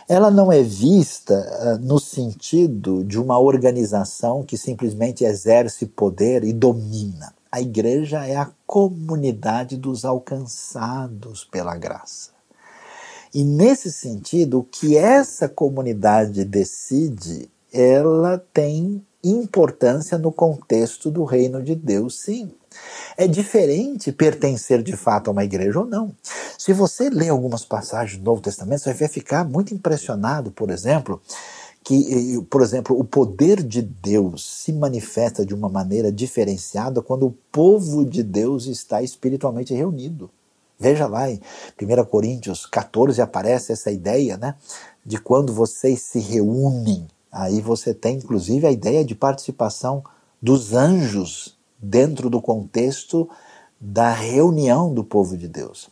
ela 0.09 0.31
não 0.31 0.51
é 0.51 0.63
vista 0.63 1.35
uh, 1.35 1.85
no 1.85 1.99
sentido 1.99 3.03
de 3.03 3.19
uma 3.19 3.37
organização 3.37 4.43
que 4.43 4.57
simplesmente 4.57 5.23
exerce 5.23 5.85
poder 5.85 6.43
e 6.43 6.51
domina. 6.51 7.31
A 7.51 7.61
igreja 7.61 8.25
é 8.25 8.35
a 8.35 8.49
comunidade 8.65 9.77
dos 9.77 10.05
alcançados 10.05 11.43
pela 11.43 11.75
graça. 11.75 12.31
E 13.31 13.43
nesse 13.43 13.91
sentido, 13.91 14.59
o 14.59 14.63
que 14.63 14.97
essa 14.97 15.47
comunidade 15.47 16.43
decide, 16.43 17.47
ela 17.73 18.43
tem 18.53 19.05
importância 19.23 20.17
no 20.17 20.31
contexto 20.31 21.11
do 21.11 21.23
reino 21.23 21.61
de 21.61 21.75
Deus, 21.75 22.21
sim. 22.21 22.51
É 23.17 23.27
diferente 23.27 24.11
pertencer 24.11 24.81
de 24.81 24.95
fato 24.95 25.27
a 25.27 25.31
uma 25.31 25.43
igreja 25.43 25.79
ou 25.79 25.85
não. 25.85 26.11
Se 26.57 26.71
você 26.71 27.09
lê 27.09 27.29
algumas 27.29 27.65
passagens 27.65 28.17
do 28.17 28.25
Novo 28.25 28.41
Testamento, 28.41 28.81
você 28.81 28.93
vai 28.93 29.07
ficar 29.07 29.43
muito 29.43 29.73
impressionado, 29.73 30.51
por 30.51 30.69
exemplo, 30.69 31.21
que, 31.83 32.39
por 32.49 32.61
exemplo, 32.61 32.97
o 32.97 33.03
poder 33.03 33.63
de 33.63 33.81
Deus 33.81 34.45
se 34.63 34.71
manifesta 34.71 35.45
de 35.45 35.53
uma 35.53 35.67
maneira 35.67 36.11
diferenciada 36.11 37.01
quando 37.01 37.25
o 37.27 37.35
povo 37.51 38.05
de 38.05 38.23
Deus 38.23 38.67
está 38.67 39.01
espiritualmente 39.01 39.73
reunido. 39.73 40.29
Veja 40.79 41.07
lá 41.07 41.29
em 41.29 41.41
1 41.81 42.05
Coríntios 42.05 42.65
14 42.65 43.21
aparece 43.21 43.73
essa 43.73 43.91
ideia, 43.91 44.37
né? 44.37 44.55
De 45.05 45.19
quando 45.19 45.51
vocês 45.51 46.01
se 46.03 46.19
reúnem. 46.19 47.07
Aí 47.31 47.61
você 47.61 47.93
tem 47.93 48.17
inclusive 48.17 48.65
a 48.65 48.71
ideia 48.71 49.03
de 49.05 49.15
participação 49.15 50.03
dos 50.41 50.73
anjos 50.73 51.57
dentro 51.77 52.29
do 52.29 52.41
contexto 52.41 53.29
da 53.79 54.11
reunião 54.11 54.93
do 54.93 55.03
povo 55.03 55.37
de 55.37 55.47
Deus. 55.47 55.89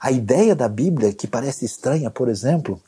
A 0.00 0.12
ideia 0.12 0.54
da 0.54 0.68
Bíblia, 0.68 1.12
que 1.12 1.26
parece 1.26 1.64
estranha, 1.64 2.10
por 2.10 2.28
exemplo, 2.28 2.80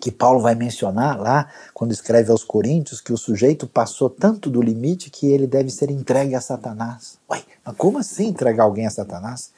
que 0.00 0.10
Paulo 0.10 0.40
vai 0.40 0.54
mencionar 0.54 1.20
lá, 1.20 1.48
quando 1.74 1.92
escreve 1.92 2.30
aos 2.30 2.42
Coríntios, 2.42 3.00
que 3.00 3.12
o 3.12 3.18
sujeito 3.18 3.66
passou 3.66 4.08
tanto 4.08 4.48
do 4.48 4.62
limite 4.62 5.10
que 5.10 5.26
ele 5.26 5.46
deve 5.46 5.70
ser 5.70 5.90
entregue 5.90 6.34
a 6.34 6.40
Satanás. 6.40 7.18
Ué, 7.30 7.42
mas 7.64 7.76
como 7.76 7.98
assim 7.98 8.28
entregar 8.28 8.64
alguém 8.64 8.86
a 8.86 8.90
Satanás? 8.90 9.52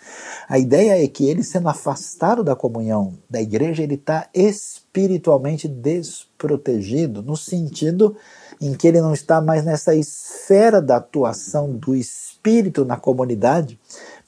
A 0.48 0.58
ideia 0.58 1.02
é 1.02 1.06
que 1.06 1.24
ele, 1.24 1.44
sendo 1.44 1.68
afastado 1.68 2.42
da 2.42 2.56
comunhão 2.56 3.14
da 3.30 3.40
igreja, 3.40 3.84
ele 3.84 3.94
está 3.94 4.28
espiritualmente 4.34 5.68
desprotegido, 5.68 7.22
no 7.22 7.36
sentido 7.36 8.16
em 8.60 8.74
que 8.74 8.88
ele 8.88 9.00
não 9.00 9.14
está 9.14 9.40
mais 9.40 9.64
nessa 9.64 9.94
esfera 9.94 10.82
da 10.82 10.96
atuação 10.96 11.72
do 11.72 11.94
espírito 11.94 12.84
na 12.84 12.96
comunidade, 12.96 13.78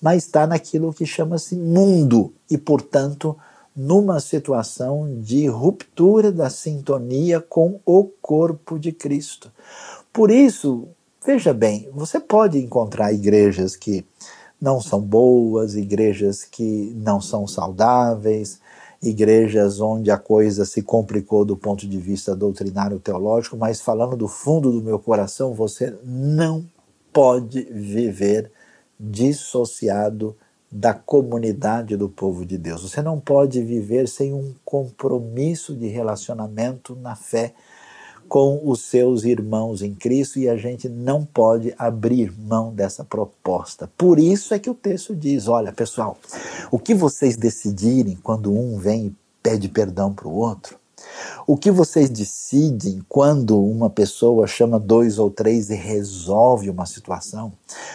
mas 0.00 0.24
está 0.24 0.46
naquilo 0.46 0.92
que 0.92 1.04
chama-se 1.04 1.56
mundo 1.56 2.32
e, 2.48 2.56
portanto, 2.56 3.36
numa 3.76 4.20
situação 4.20 5.20
de 5.20 5.46
ruptura 5.46 6.30
da 6.30 6.48
sintonia 6.48 7.40
com 7.40 7.80
o 7.84 8.04
corpo 8.04 8.78
de 8.78 8.92
Cristo. 8.92 9.50
Por 10.12 10.30
isso, 10.30 10.86
veja 11.26 11.52
bem, 11.52 11.88
você 11.92 12.20
pode 12.20 12.58
encontrar 12.58 13.12
igrejas 13.12 13.74
que 13.74 14.04
não 14.60 14.80
são 14.80 15.00
boas, 15.00 15.74
igrejas 15.74 16.44
que 16.44 16.92
não 16.96 17.20
são 17.20 17.46
saudáveis, 17.46 18.60
igrejas 19.02 19.80
onde 19.80 20.10
a 20.10 20.16
coisa 20.16 20.64
se 20.64 20.80
complicou 20.80 21.44
do 21.44 21.56
ponto 21.56 21.86
de 21.86 21.98
vista 21.98 22.34
doutrinário 22.34 22.98
teológico, 23.00 23.56
mas 23.56 23.80
falando 23.80 24.16
do 24.16 24.28
fundo 24.28 24.70
do 24.70 24.82
meu 24.82 24.98
coração, 24.98 25.52
você 25.52 25.94
não 26.04 26.64
pode 27.12 27.64
viver 27.64 28.50
dissociado 28.98 30.36
da 30.74 30.92
comunidade 30.92 31.96
do 31.96 32.08
povo 32.08 32.44
de 32.44 32.58
Deus. 32.58 32.82
Você 32.82 33.00
não 33.00 33.20
pode 33.20 33.62
viver 33.62 34.08
sem 34.08 34.34
um 34.34 34.52
compromisso 34.64 35.72
de 35.72 35.86
relacionamento 35.86 36.96
na 36.96 37.14
fé 37.14 37.54
com 38.28 38.60
os 38.64 38.80
seus 38.80 39.22
irmãos 39.22 39.82
em 39.82 39.94
Cristo 39.94 40.40
e 40.40 40.48
a 40.48 40.56
gente 40.56 40.88
não 40.88 41.24
pode 41.24 41.72
abrir 41.78 42.36
mão 42.36 42.74
dessa 42.74 43.04
proposta. 43.04 43.88
Por 43.96 44.18
isso 44.18 44.52
é 44.52 44.58
que 44.58 44.68
o 44.68 44.74
texto 44.74 45.14
diz: 45.14 45.46
olha, 45.46 45.72
pessoal, 45.72 46.18
o 46.72 46.78
que 46.78 46.92
vocês 46.92 47.36
decidirem 47.36 48.18
quando 48.20 48.52
um 48.52 48.76
vem 48.76 49.06
e 49.06 49.14
pede 49.40 49.68
perdão 49.68 50.12
para 50.12 50.26
o 50.26 50.34
outro, 50.34 50.76
o 51.46 51.56
que 51.56 51.70
vocês 51.70 52.08
decidem 52.10 53.04
quando 53.08 53.62
uma 53.62 53.90
pessoa 53.90 54.46
chama 54.46 54.80
dois 54.80 55.18
ou 55.18 55.30
três 55.30 55.70
e 55.70 55.74
resolve 55.74 56.70
uma 56.70 56.86
situação? 56.86 57.52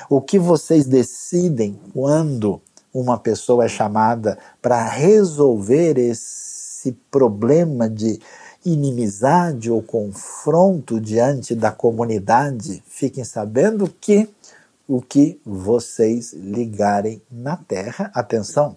O 0.09 0.21
que 0.21 0.37
vocês 0.37 0.85
decidem 0.85 1.79
quando 1.93 2.61
uma 2.93 3.17
pessoa 3.17 3.65
é 3.65 3.69
chamada 3.69 4.37
para 4.61 4.83
resolver 4.83 5.97
esse 5.97 6.91
problema 7.11 7.89
de 7.89 8.19
inimizade 8.65 9.71
ou 9.71 9.81
confronto 9.81 10.99
diante 10.99 11.55
da 11.55 11.71
comunidade, 11.71 12.83
fiquem 12.87 13.23
sabendo 13.23 13.87
que 14.01 14.29
o 14.87 15.01
que 15.01 15.39
vocês 15.45 16.33
ligarem 16.33 17.21
na 17.31 17.55
terra, 17.55 18.11
atenção, 18.13 18.75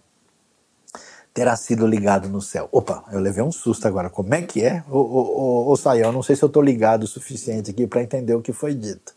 terá 1.32 1.56
sido 1.56 1.86
ligado 1.86 2.28
no 2.28 2.42
céu. 2.42 2.68
Opa, 2.70 3.04
eu 3.10 3.18
levei 3.18 3.42
um 3.42 3.50
susto 3.50 3.88
agora. 3.88 4.10
Como 4.10 4.34
é 4.34 4.42
que 4.42 4.62
é? 4.62 4.84
Ô, 4.90 4.98
ô, 4.98 5.70
ô, 5.70 5.76
Sayão, 5.76 6.12
não 6.12 6.22
sei 6.22 6.36
se 6.36 6.42
eu 6.42 6.48
estou 6.48 6.62
ligado 6.62 7.04
o 7.04 7.06
suficiente 7.06 7.70
aqui 7.70 7.86
para 7.86 8.02
entender 8.02 8.34
o 8.34 8.42
que 8.42 8.52
foi 8.52 8.74
dito. 8.74 9.14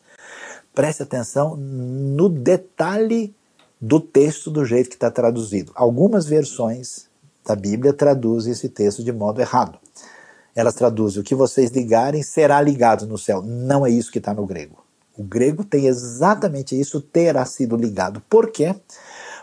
Preste 0.73 1.03
atenção 1.03 1.55
no 1.57 2.29
detalhe 2.29 3.35
do 3.79 3.99
texto 3.99 4.49
do 4.49 4.65
jeito 4.65 4.89
que 4.89 4.95
está 4.95 5.11
traduzido. 5.11 5.71
Algumas 5.75 6.25
versões 6.25 7.07
da 7.45 7.55
Bíblia 7.55 7.93
traduzem 7.93 8.53
esse 8.53 8.69
texto 8.69 9.03
de 9.03 9.11
modo 9.11 9.39
errado. 9.41 9.77
Elas 10.55 10.73
traduzem 10.73 11.21
o 11.21 11.23
que 11.23 11.35
vocês 11.35 11.69
ligarem 11.71 12.23
será 12.23 12.61
ligado 12.61 13.05
no 13.05 13.17
céu. 13.17 13.41
Não 13.41 13.85
é 13.85 13.89
isso 13.89 14.11
que 14.11 14.19
está 14.19 14.33
no 14.33 14.45
grego. 14.45 14.83
O 15.17 15.23
grego 15.23 15.63
tem 15.63 15.87
exatamente 15.87 16.79
isso, 16.79 16.99
terá 17.01 17.45
sido 17.45 17.75
ligado. 17.75 18.21
Por 18.29 18.51
quê? 18.51 18.75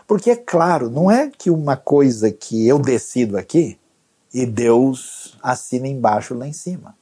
Porque 0.07 0.31
é 0.31 0.35
claro, 0.35 0.89
não 0.89 1.09
é 1.09 1.31
que 1.35 1.49
uma 1.49 1.77
coisa 1.77 2.31
que 2.31 2.67
eu 2.67 2.77
decido 2.77 3.37
aqui 3.37 3.79
e 4.33 4.45
Deus 4.45 5.37
assina 5.41 5.87
embaixo 5.87 6.33
lá 6.33 6.47
em 6.47 6.53
cima. 6.53 6.95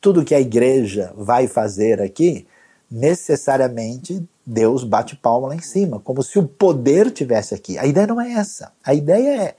Tudo 0.00 0.24
que 0.24 0.34
a 0.34 0.40
igreja 0.40 1.12
vai 1.16 1.46
fazer 1.46 2.00
aqui, 2.00 2.46
necessariamente 2.90 4.26
Deus 4.50 4.82
bate 4.82 5.14
palma 5.14 5.48
lá 5.48 5.54
em 5.54 5.60
cima, 5.60 6.00
como 6.00 6.22
se 6.22 6.38
o 6.38 6.48
poder 6.48 7.10
tivesse 7.10 7.54
aqui. 7.54 7.76
A 7.76 7.84
ideia 7.84 8.06
não 8.06 8.18
é 8.18 8.32
essa. 8.32 8.72
A 8.82 8.94
ideia 8.94 9.42
é 9.42 9.54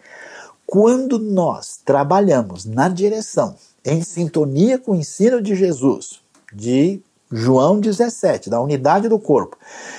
quando 0.65 1.19
nós 1.19 1.79
trabalhamos 1.85 2.65
na 2.65 2.89
direção, 2.89 3.55
em 3.85 4.01
sintonia 4.01 4.79
com 4.79 4.93
o 4.93 4.95
ensino 4.95 5.43
de 5.43 5.55
Jesus, 5.55 6.21
de 6.51 7.01
João 7.31 7.79
17, 7.79 8.49
da 8.49 8.59
unidade 8.59 9.07
do 9.07 9.19
corpo, 9.19 9.55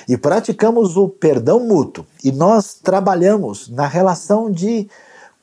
e 0.09 0.17
praticamos 0.17 0.97
o 0.97 1.09
perdão 1.09 1.61
mútuo, 1.61 2.05
e 2.25 2.33
nós 2.33 2.75
trabalhamos 2.75 3.69
na 3.69 3.87
relação 3.87 4.51
de 4.51 4.89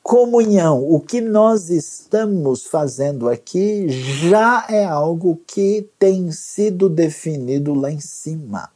comunhão, 0.02 0.84
o 0.86 1.00
que 1.00 1.22
nós 1.22 1.70
estamos 1.70 2.66
fazendo 2.66 3.30
aqui 3.30 3.88
já 3.88 4.66
é 4.68 4.84
algo 4.84 5.40
que 5.46 5.88
tem 5.98 6.30
sido 6.32 6.88
definido 6.90 7.72
lá 7.72 7.90
em 7.90 8.00
cima 8.00 8.70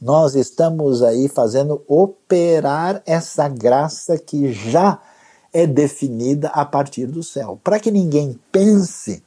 nós 0.00 0.34
estamos 0.34 1.02
aí 1.02 1.28
fazendo 1.28 1.82
operar 1.86 3.02
essa 3.04 3.48
graça 3.48 4.16
que 4.18 4.52
já 4.52 5.00
é 5.52 5.66
definida 5.66 6.48
a 6.48 6.64
partir 6.64 7.06
do 7.06 7.22
céu. 7.22 7.58
Para 7.62 7.80
que 7.80 7.90
ninguém 7.90 8.38
pense 8.52 9.22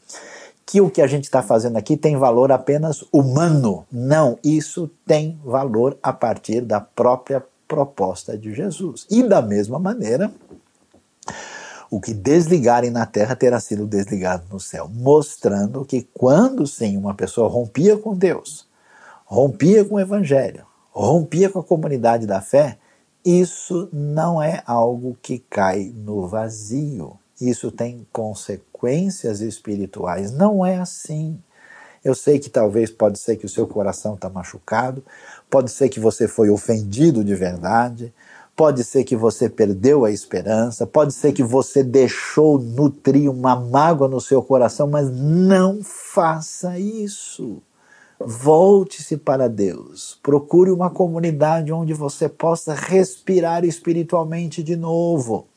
que 0.66 0.80
o 0.80 0.90
que 0.90 1.02
a 1.02 1.08
gente 1.08 1.26
está 1.26 1.42
fazendo 1.42 1.78
aqui 1.78 1.98
tem 1.98 2.16
valor 2.16 2.52
apenas 2.52 3.04
humano. 3.12 3.86
Não, 3.92 4.40
isso 4.44 4.90
tem 5.06 5.38
valor 5.44 5.98
a 6.02 6.14
partir 6.14 6.62
da 6.62 6.80
própria 6.80 7.44
proposta 7.68 8.38
de 8.38 8.54
Jesus. 8.54 9.06
E 9.10 9.22
da 9.24 9.42
mesma 9.42 9.78
maneira, 9.80 10.32
o 11.90 12.00
que 12.00 12.14
desligarem 12.14 12.90
na 12.90 13.06
terra 13.06 13.36
terá 13.36 13.60
sido 13.60 13.86
desligado 13.86 14.46
no 14.50 14.62
céu, 14.62 14.90
mostrando 14.90 15.84
que 15.84 16.08
quando 16.14 16.66
sim 16.66 16.96
uma 16.96 17.14
pessoa 17.14 17.50
rompia 17.50 17.98
com 17.98 18.16
Deus, 18.16 18.66
rompia 19.32 19.86
com 19.86 19.96
o 19.96 20.00
evangelho, 20.00 20.66
rompia 20.92 21.50
com 21.50 21.60
a 21.60 21.64
comunidade 21.64 22.28
da 22.28 22.42
fé, 22.42 22.78
isso 23.24 23.88
não 23.94 24.44
é 24.44 24.62
algo 24.66 25.18
que 25.22 25.40
cai 25.40 25.90
no 25.96 26.28
vazio. 26.28 27.18
Isso 27.40 27.72
tem 27.72 28.06
consequências 28.12 29.40
espirituais. 29.40 30.34
Não 30.34 30.66
é 30.66 30.76
assim. 30.76 31.40
Eu 32.04 32.14
sei 32.14 32.40
que 32.40 32.50
talvez 32.50 32.92
pode 32.92 33.20
ser 33.20 33.38
que 33.38 33.46
o 33.46 33.50
seu 33.50 33.66
coração 33.66 34.16
está 34.16 34.30
machucado, 34.30 35.02
pode 35.50 35.72
ser 35.72 35.88
que 35.88 36.00
você 36.00 36.28
foi 36.28 36.50
ofendido 36.50 37.24
de 37.24 37.34
verdade, 37.34 38.14
pode 38.54 38.84
ser 38.84 39.06
que 39.06 39.16
você 39.16 39.48
perdeu 39.48 40.04
a 40.04 40.12
esperança, 40.12 40.86
pode 40.86 41.14
ser 41.14 41.32
que 41.32 41.44
você 41.44 41.86
deixou 41.86 42.60
nutrir 42.60 43.32
uma 43.32 43.56
mágoa 43.56 44.10
no 44.10 44.20
seu 44.20 44.44
coração, 44.44 44.90
mas 44.90 45.10
não 45.10 45.82
faça 45.82 46.78
isso. 46.78 47.62
Volte-se 48.26 49.18
para 49.18 49.48
Deus. 49.48 50.20
Procure 50.22 50.72
uma 50.72 50.90
comunidade 50.90 51.72
onde 51.72 51.94
você 51.94 52.28
possa 52.28 52.74
respirar 52.74 53.64
espiritualmente 53.66 54.62
de 54.62 54.76
novo. 54.76 55.48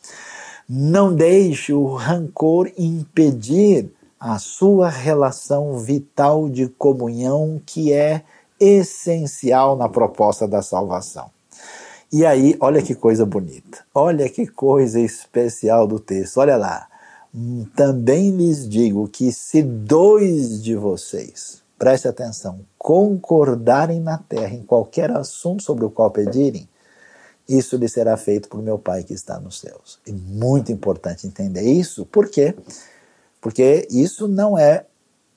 Não 0.69 1.15
deixe 1.15 1.73
o 1.73 1.95
rancor 1.95 2.71
impedir 2.77 3.91
a 4.19 4.39
sua 4.39 4.89
relação 4.89 5.79
vital 5.79 6.49
de 6.49 6.69
comunhão, 6.69 7.61
que 7.65 7.93
é 7.93 8.23
essencial 8.59 9.77
na 9.77 9.89
proposta 9.89 10.49
da 10.49 10.63
salvação. 10.63 11.31
E 12.11 12.25
aí, 12.25 12.57
olha 12.61 12.81
que 12.81 12.95
coisa 12.95 13.27
bonita, 13.27 13.85
olha 13.95 14.29
que 14.29 14.47
coisa 14.47 15.01
especial 15.01 15.87
do 15.87 15.99
texto, 15.99 16.39
olha 16.39 16.57
lá. 16.57 16.87
Também 17.75 18.31
lhes 18.31 18.69
digo 18.69 19.09
que 19.09 19.33
se 19.33 19.61
dois 19.61 20.63
de 20.63 20.77
vocês 20.77 21.64
preste 21.85 22.09
atenção, 22.09 22.61
concordarem 22.79 24.01
na 24.01 24.17
terra 24.17 24.55
em 24.55 24.63
qualquer 24.63 25.11
assunto 25.11 25.63
sobre 25.63 25.85
o 25.85 25.91
qual 25.91 26.11
pedirem, 26.11 26.67
isso 27.47 27.77
lhe 27.77 27.87
será 27.87 28.17
feito 28.17 28.49
por 28.49 28.63
meu 28.63 28.79
Pai 28.79 29.03
que 29.03 29.13
está 29.13 29.39
nos 29.39 29.61
céus. 29.61 29.99
É 30.09 30.11
muito 30.11 30.73
importante 30.73 31.27
entender 31.27 31.61
isso, 31.61 32.07
por 32.07 32.31
quê? 32.31 32.55
Porque 33.39 33.87
isso 33.91 34.27
não 34.27 34.57
é 34.59 34.87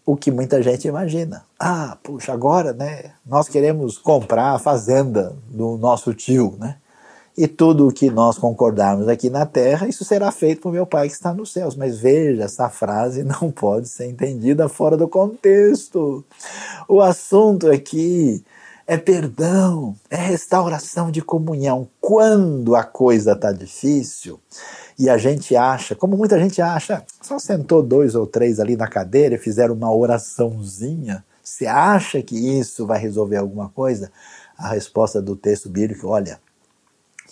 o 0.05 0.15
que 0.15 0.31
muita 0.31 0.63
gente 0.63 0.87
imagina. 0.87 1.43
Ah, 1.59 1.97
puxa, 2.01 2.31
agora, 2.31 2.71
né, 2.71 3.11
nós 3.25 3.49
queremos 3.49 3.97
comprar 3.97 4.53
a 4.53 4.59
fazenda 4.59 5.35
do 5.49 5.77
nosso 5.77 6.13
tio, 6.13 6.55
né? 6.57 6.77
E 7.37 7.47
tudo 7.47 7.87
o 7.87 7.93
que 7.93 8.09
nós 8.09 8.37
concordarmos 8.39 9.07
aqui 9.07 9.29
na 9.29 9.45
terra, 9.45 9.87
isso 9.87 10.03
será 10.03 10.31
feito 10.31 10.59
por 10.59 10.73
meu 10.73 10.87
Pai 10.87 11.07
que 11.07 11.13
está 11.13 11.31
nos 11.31 11.53
céus. 11.53 11.75
Mas 11.75 11.99
veja, 11.99 12.45
essa 12.45 12.67
frase 12.67 13.21
não 13.23 13.51
pode 13.51 13.87
ser 13.87 14.07
entendida 14.07 14.67
fora 14.67 14.97
do 14.97 15.07
contexto. 15.07 16.25
O 16.87 16.99
assunto 16.99 17.69
aqui 17.69 18.43
é 18.87 18.97
perdão, 18.97 19.95
é 20.09 20.15
restauração 20.15 21.11
de 21.11 21.21
comunhão. 21.21 21.87
Quando 22.01 22.75
a 22.75 22.83
coisa 22.83 23.33
está 23.33 23.51
difícil 23.51 24.39
e 24.97 25.07
a 25.07 25.17
gente 25.19 25.55
acha, 25.55 25.93
como 25.93 26.17
muita 26.17 26.39
gente 26.39 26.59
acha, 26.59 27.03
só 27.21 27.37
sentou 27.37 27.83
dois 27.83 28.15
ou 28.15 28.25
três 28.25 28.59
ali 28.59 28.75
na 28.75 28.87
cadeira 28.87 29.35
e 29.35 29.37
fizeram 29.37 29.75
uma 29.75 29.93
oraçãozinha, 29.93 31.23
você 31.43 31.67
acha 31.67 32.21
que 32.23 32.35
isso 32.35 32.87
vai 32.87 32.97
resolver 32.97 33.37
alguma 33.37 33.69
coisa? 33.69 34.11
A 34.57 34.69
resposta 34.69 35.21
do 35.21 35.35
texto 35.35 35.69
bíblico, 35.69 36.07
olha, 36.07 36.39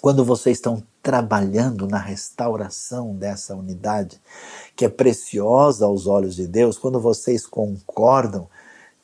quando 0.05 0.23
vocês 0.23 0.57
estão 0.57 0.83
trabalhando 1.01 1.87
na 1.87 1.97
restauração 1.97 3.15
dessa 3.15 3.55
unidade, 3.55 4.21
que 4.75 4.85
é 4.85 4.87
preciosa 4.87 5.87
aos 5.87 6.05
olhos 6.05 6.35
de 6.35 6.45
Deus, 6.45 6.77
quando 6.77 6.99
vocês 6.99 7.47
concordam, 7.47 8.47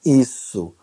isso 0.06 0.76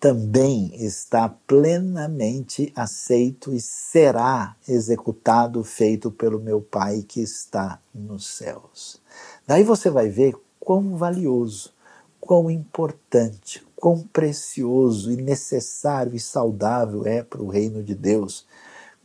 também 0.00 0.72
está 0.82 1.28
plenamente 1.28 2.72
aceito 2.74 3.52
e 3.52 3.60
será 3.60 4.56
executado, 4.66 5.62
feito 5.62 6.10
pelo 6.10 6.40
meu 6.40 6.62
Pai 6.62 7.04
que 7.06 7.20
está 7.20 7.78
nos 7.94 8.26
céus. 8.28 8.98
Daí 9.46 9.62
você 9.62 9.90
vai 9.90 10.08
ver 10.08 10.34
quão 10.58 10.96
valioso, 10.96 11.70
quão 12.18 12.50
importante, 12.50 13.62
quão 13.76 14.00
precioso 14.10 15.12
e 15.12 15.16
necessário 15.16 16.14
e 16.14 16.18
saudável 16.18 17.04
é 17.04 17.22
para 17.22 17.42
o 17.42 17.48
reino 17.48 17.84
de 17.84 17.94
Deus 17.94 18.46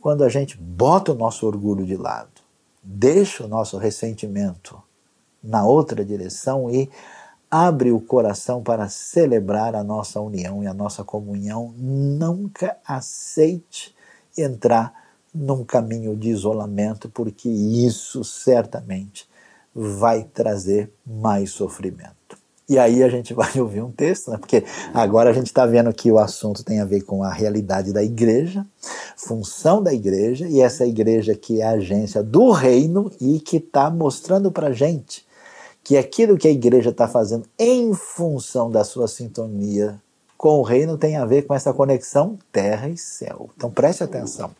quando 0.02 0.24
a 0.24 0.28
gente 0.28 0.58
bota 0.58 1.12
o 1.12 1.14
nosso 1.14 1.46
orgulho 1.46 1.86
de 1.86 1.96
lado, 1.96 2.42
deixa 2.82 3.44
o 3.44 3.48
nosso 3.48 3.78
ressentimento 3.78 4.82
na 5.40 5.64
outra 5.64 6.04
direção 6.04 6.68
e 6.68 6.90
abre 7.48 7.92
o 7.92 8.00
coração 8.00 8.64
para 8.64 8.88
celebrar 8.88 9.76
a 9.76 9.84
nossa 9.84 10.20
união 10.20 10.60
e 10.64 10.66
a 10.66 10.74
nossa 10.74 11.04
comunhão. 11.04 11.72
Nunca 11.78 12.76
aceite 12.84 13.94
entrar 14.36 14.92
num 15.32 15.64
caminho 15.64 16.16
de 16.16 16.30
isolamento, 16.30 17.08
porque 17.08 17.48
isso 17.48 18.24
certamente 18.24 19.28
vai 19.72 20.24
trazer 20.24 20.92
mais 21.06 21.52
sofrimento. 21.52 22.21
E 22.72 22.78
aí 22.78 23.02
a 23.02 23.08
gente 23.10 23.34
vai 23.34 23.52
ouvir 23.60 23.82
um 23.82 23.92
texto, 23.92 24.30
né? 24.30 24.38
porque 24.38 24.64
agora 24.94 25.28
a 25.28 25.32
gente 25.34 25.48
está 25.48 25.66
vendo 25.66 25.92
que 25.92 26.10
o 26.10 26.18
assunto 26.18 26.64
tem 26.64 26.80
a 26.80 26.86
ver 26.86 27.02
com 27.02 27.22
a 27.22 27.30
realidade 27.30 27.92
da 27.92 28.02
igreja, 28.02 28.66
função 29.14 29.82
da 29.82 29.92
igreja, 29.92 30.48
e 30.48 30.62
essa 30.62 30.86
igreja 30.86 31.34
que 31.34 31.60
é 31.60 31.66
a 31.66 31.72
agência 31.72 32.22
do 32.22 32.50
reino 32.50 33.12
e 33.20 33.38
que 33.40 33.58
está 33.58 33.90
mostrando 33.90 34.50
para 34.50 34.72
gente 34.72 35.26
que 35.84 35.98
aquilo 35.98 36.38
que 36.38 36.48
a 36.48 36.50
igreja 36.50 36.90
está 36.90 37.06
fazendo 37.06 37.44
em 37.58 37.92
função 37.92 38.70
da 38.70 38.84
sua 38.84 39.08
sintonia 39.08 40.00
com 40.38 40.60
o 40.60 40.62
reino 40.62 40.96
tem 40.96 41.16
a 41.16 41.26
ver 41.26 41.42
com 41.42 41.54
essa 41.54 41.74
conexão 41.74 42.38
terra 42.50 42.88
e 42.88 42.96
céu. 42.96 43.50
Então 43.54 43.70
preste 43.70 44.02
atenção. 44.02 44.50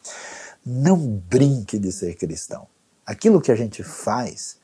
Não 0.66 0.98
brinque 0.98 1.78
de 1.78 1.90
ser 1.92 2.14
cristão. 2.16 2.66
Aquilo 3.06 3.40
que 3.40 3.52
a 3.52 3.56
gente 3.56 3.82
faz 3.82 4.56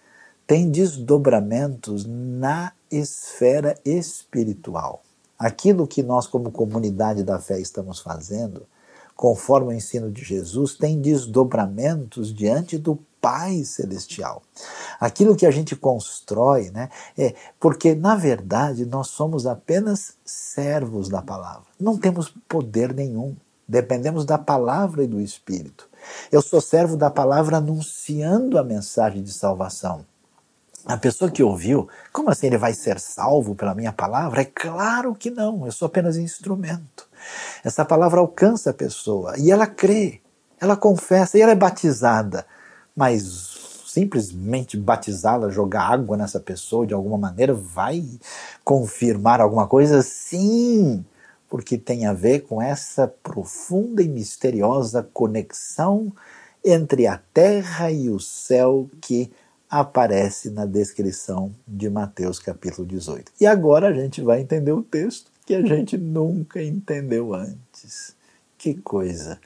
tem 0.48 0.70
desdobramentos 0.70 2.06
na 2.06 2.72
esfera 2.90 3.78
espiritual. 3.84 5.02
Aquilo 5.38 5.86
que 5.86 6.02
nós, 6.02 6.26
como 6.26 6.50
comunidade 6.50 7.22
da 7.22 7.38
fé, 7.38 7.60
estamos 7.60 8.00
fazendo, 8.00 8.66
conforme 9.14 9.68
o 9.68 9.76
ensino 9.76 10.10
de 10.10 10.24
Jesus, 10.24 10.74
tem 10.74 11.02
desdobramentos 11.02 12.34
diante 12.34 12.78
do 12.78 12.98
Pai 13.20 13.62
Celestial. 13.62 14.42
Aquilo 14.98 15.36
que 15.36 15.44
a 15.44 15.50
gente 15.50 15.76
constrói, 15.76 16.70
né? 16.70 16.88
É 17.16 17.34
porque, 17.60 17.94
na 17.94 18.16
verdade, 18.16 18.86
nós 18.86 19.08
somos 19.08 19.46
apenas 19.46 20.14
servos 20.24 21.10
da 21.10 21.20
palavra. 21.20 21.66
Não 21.78 21.98
temos 21.98 22.32
poder 22.48 22.94
nenhum. 22.94 23.36
Dependemos 23.68 24.24
da 24.24 24.38
palavra 24.38 25.04
e 25.04 25.06
do 25.06 25.20
Espírito. 25.20 25.90
Eu 26.32 26.40
sou 26.40 26.62
servo 26.62 26.96
da 26.96 27.10
palavra 27.10 27.58
anunciando 27.58 28.58
a 28.58 28.64
mensagem 28.64 29.22
de 29.22 29.30
salvação. 29.30 30.06
A 30.88 30.96
pessoa 30.96 31.30
que 31.30 31.42
ouviu, 31.42 31.86
como 32.10 32.30
assim 32.30 32.46
ele 32.46 32.56
vai 32.56 32.72
ser 32.72 32.98
salvo 32.98 33.54
pela 33.54 33.74
minha 33.74 33.92
palavra? 33.92 34.40
É 34.40 34.44
claro 34.46 35.14
que 35.14 35.30
não, 35.30 35.66
eu 35.66 35.70
sou 35.70 35.84
apenas 35.84 36.16
instrumento. 36.16 37.06
Essa 37.62 37.84
palavra 37.84 38.20
alcança 38.20 38.70
a 38.70 38.74
pessoa 38.74 39.34
e 39.36 39.50
ela 39.50 39.66
crê, 39.66 40.22
ela 40.58 40.78
confessa 40.78 41.36
e 41.36 41.42
ela 41.42 41.52
é 41.52 41.54
batizada. 41.54 42.46
Mas 42.96 43.84
simplesmente 43.86 44.78
batizá-la, 44.78 45.50
jogar 45.50 45.82
água 45.92 46.16
nessa 46.16 46.40
pessoa 46.40 46.86
de 46.86 46.94
alguma 46.94 47.18
maneira 47.18 47.52
vai 47.52 48.02
confirmar 48.64 49.42
alguma 49.42 49.66
coisa? 49.66 50.00
Sim, 50.00 51.04
porque 51.50 51.76
tem 51.76 52.06
a 52.06 52.14
ver 52.14 52.40
com 52.40 52.62
essa 52.62 53.06
profunda 53.06 54.02
e 54.02 54.08
misteriosa 54.08 55.06
conexão 55.12 56.10
entre 56.64 57.06
a 57.06 57.20
terra 57.34 57.90
e 57.90 58.08
o 58.08 58.18
céu 58.18 58.88
que 59.02 59.30
aparece 59.68 60.50
na 60.50 60.64
descrição 60.64 61.54
de 61.66 61.90
Mateus 61.90 62.38
capítulo 62.38 62.86
18. 62.86 63.32
E 63.40 63.46
agora 63.46 63.88
a 63.88 63.92
gente 63.92 64.22
vai 64.22 64.40
entender 64.40 64.72
o 64.72 64.82
texto 64.82 65.30
que 65.44 65.54
a 65.54 65.62
gente 65.62 65.96
nunca 65.96 66.62
entendeu 66.62 67.34
antes. 67.34 68.16
Que 68.56 68.74
coisa! 68.74 69.38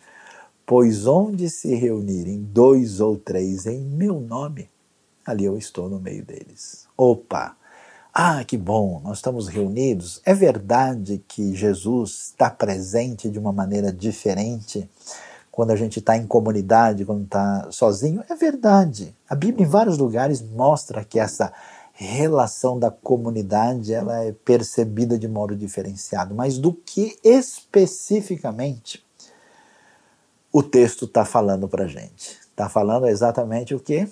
Pois 0.65 1.07
onde 1.07 1.51
se 1.51 1.75
reunirem 1.75 2.41
dois 2.41 3.01
ou 3.01 3.17
três 3.17 3.67
em 3.67 3.81
meu 3.81 4.21
nome, 4.21 4.71
ali 5.27 5.45
eu 5.45 5.59
estou 5.59 5.89
no 5.89 6.01
meio 6.01 6.25
deles. 6.25 6.87
Opa! 6.97 7.57
Ah, 8.15 8.45
que 8.45 8.59
bom, 8.59 9.01
nós 9.03 9.19
estamos 9.19 9.49
reunidos. 9.49 10.21
É 10.25 10.35
verdade 10.35 11.25
que 11.27 11.55
Jesus 11.55 12.29
está 12.29 12.51
presente 12.51 13.31
de 13.31 13.39
uma 13.39 13.53
maneira 13.53 13.91
diferente 13.91 14.89
quando 15.53 15.71
a 15.71 15.77
gente 15.77 15.99
está 15.99 16.17
em 16.17 16.27
comunidade, 16.27 17.05
quando 17.05 17.25
está 17.25 17.71
sozinho, 17.71 18.25
é 18.27 18.35
verdade. 18.35 19.15
A 19.29 19.35
Bíblia 19.35 19.67
em 19.67 19.69
vários 19.69 19.99
lugares 19.99 20.41
mostra 20.41 21.05
que 21.05 21.21
essa 21.21 21.53
relação 21.93 22.79
da 22.79 22.91
comunidade 22.91 23.93
ela 23.93 24.25
é 24.25 24.33
percebida 24.33 25.19
de 25.19 25.29
modo 25.29 25.55
diferenciado. 25.55 26.35
Mas 26.35 26.57
do 26.57 26.73
que 26.73 27.19
especificamente 27.23 29.05
o 30.51 30.63
texto 30.63 31.05
está 31.05 31.23
falando 31.23 31.69
para 31.69 31.85
a 31.85 31.89
gente? 31.89 32.41
Está 32.51 32.71
falando 32.71 33.07
exatamente 33.07 33.75
o 33.75 33.81
que? 33.81 34.09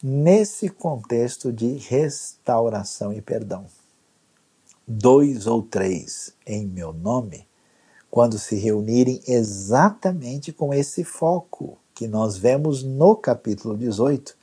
Nesse 0.00 0.68
contexto 0.68 1.52
de 1.52 1.74
restauração 1.78 3.12
e 3.12 3.20
perdão. 3.20 3.66
Dois 4.86 5.48
ou 5.48 5.64
três 5.64 6.32
em 6.46 6.64
meu 6.64 6.92
nome 6.92 7.44
quando 8.10 8.38
se 8.38 8.56
reunirem 8.56 9.20
exatamente 9.26 10.52
com 10.52 10.72
esse 10.72 11.04
foco 11.04 11.78
que 11.94 12.06
nós 12.06 12.36
vemos 12.36 12.82
no 12.82 13.16
capítulo 13.16 13.76
18. 13.76 14.30
O 14.30 14.34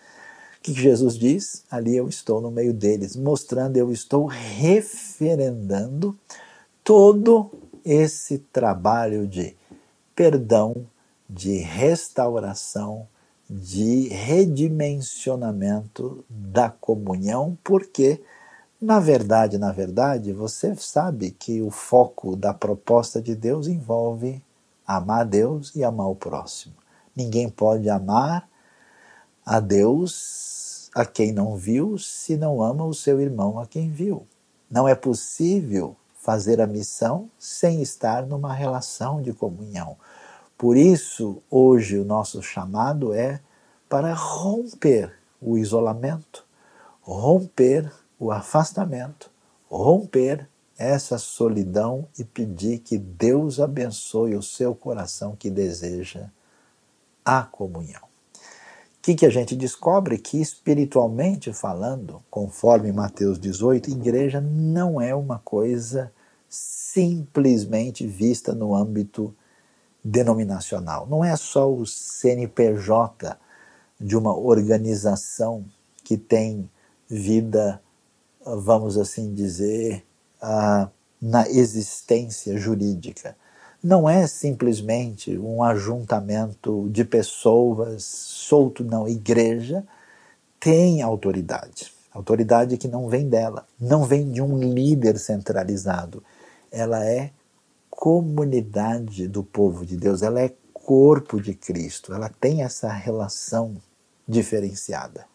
que 0.61 0.73
Jesus 0.73 1.17
diz? 1.17 1.63
Ali 1.69 1.95
eu 1.95 2.07
estou 2.07 2.41
no 2.41 2.49
meio 2.49 2.73
deles, 2.73 3.15
mostrando 3.15 3.77
eu 3.77 3.91
estou 3.91 4.25
referendando 4.25 6.17
todo 6.83 7.51
esse 7.85 8.37
trabalho 8.37 9.27
de 9.27 9.55
perdão, 10.15 10.87
de 11.29 11.57
restauração, 11.57 13.07
de 13.49 14.07
redimensionamento 14.07 16.23
da 16.29 16.69
comunhão, 16.69 17.57
porque 17.63 18.21
na 18.83 18.99
verdade, 18.99 19.57
na 19.57 19.71
verdade, 19.71 20.33
você 20.33 20.75
sabe 20.75 21.31
que 21.31 21.61
o 21.61 21.71
foco 21.71 22.35
da 22.35 22.53
proposta 22.53 23.21
de 23.21 23.33
Deus 23.33 23.65
envolve 23.65 24.43
amar 24.85 25.25
Deus 25.25 25.73
e 25.73 25.85
amar 25.85 26.09
o 26.09 26.15
próximo. 26.15 26.73
Ninguém 27.15 27.49
pode 27.49 27.89
amar 27.89 28.45
a 29.45 29.61
Deus 29.61 30.89
a 30.93 31.05
quem 31.05 31.31
não 31.31 31.55
viu 31.55 31.97
se 31.97 32.35
não 32.35 32.61
ama 32.61 32.83
o 32.83 32.93
seu 32.93 33.21
irmão 33.21 33.57
a 33.57 33.65
quem 33.65 33.89
viu. 33.89 34.27
Não 34.69 34.85
é 34.85 34.93
possível 34.93 35.95
fazer 36.15 36.59
a 36.59 36.67
missão 36.67 37.29
sem 37.39 37.81
estar 37.81 38.25
numa 38.25 38.53
relação 38.53 39.21
de 39.21 39.31
comunhão. 39.31 39.95
Por 40.57 40.75
isso, 40.75 41.41
hoje 41.49 41.97
o 41.97 42.03
nosso 42.03 42.43
chamado 42.43 43.13
é 43.13 43.39
para 43.87 44.13
romper 44.13 45.13
o 45.41 45.57
isolamento, 45.57 46.45
romper 47.01 47.89
o 48.23 48.31
afastamento, 48.31 49.29
romper 49.69 50.47
essa 50.77 51.17
solidão 51.17 52.07
e 52.17 52.23
pedir 52.23 52.79
que 52.79 52.97
Deus 52.97 53.59
abençoe 53.59 54.35
o 54.35 54.41
seu 54.41 54.73
coração 54.73 55.35
que 55.35 55.49
deseja 55.49 56.29
a 57.25 57.43
comunhão. 57.43 58.01
O 58.03 59.01
que, 59.01 59.15
que 59.15 59.25
a 59.25 59.29
gente 59.29 59.55
descobre? 59.57 60.17
Que 60.17 60.39
espiritualmente 60.39 61.51
falando, 61.51 62.23
conforme 62.31 62.93
Mateus 62.93 63.37
18, 63.37 63.91
igreja 63.91 64.39
não 64.39 65.01
é 65.01 65.13
uma 65.13 65.39
coisa 65.39 66.11
simplesmente 66.47 68.07
vista 68.07 68.53
no 68.53 68.73
âmbito 68.73 69.35
denominacional. 70.01 71.05
Não 71.07 71.25
é 71.25 71.35
só 71.35 71.69
o 71.69 71.85
CNPJ 71.85 73.37
de 73.99 74.15
uma 74.15 74.33
organização 74.33 75.65
que 76.03 76.17
tem 76.17 76.69
vida, 77.09 77.81
vamos 78.45 78.97
assim 78.97 79.33
dizer, 79.33 80.05
na 81.21 81.47
existência 81.49 82.57
jurídica. 82.57 83.35
Não 83.81 84.09
é 84.09 84.25
simplesmente 84.27 85.37
um 85.37 85.61
ajuntamento 85.61 86.89
de 86.89 87.03
pessoas 87.03 88.03
solto, 88.03 88.83
não. 88.83 89.07
Igreja 89.07 89.83
tem 90.59 91.01
autoridade. 91.01 91.91
Autoridade 92.13 92.77
que 92.77 92.87
não 92.87 93.09
vem 93.09 93.27
dela, 93.27 93.65
não 93.79 94.05
vem 94.05 94.31
de 94.31 94.41
um 94.41 94.57
líder 94.57 95.17
centralizado. 95.17 96.23
Ela 96.71 97.03
é 97.05 97.31
comunidade 97.89 99.27
do 99.27 99.43
povo 99.43 99.85
de 99.85 99.97
Deus, 99.97 100.21
ela 100.21 100.41
é 100.41 100.53
corpo 100.73 101.41
de 101.41 101.53
Cristo, 101.53 102.13
ela 102.13 102.29
tem 102.29 102.61
essa 102.63 102.91
relação 102.91 103.75
diferenciada. 104.27 105.25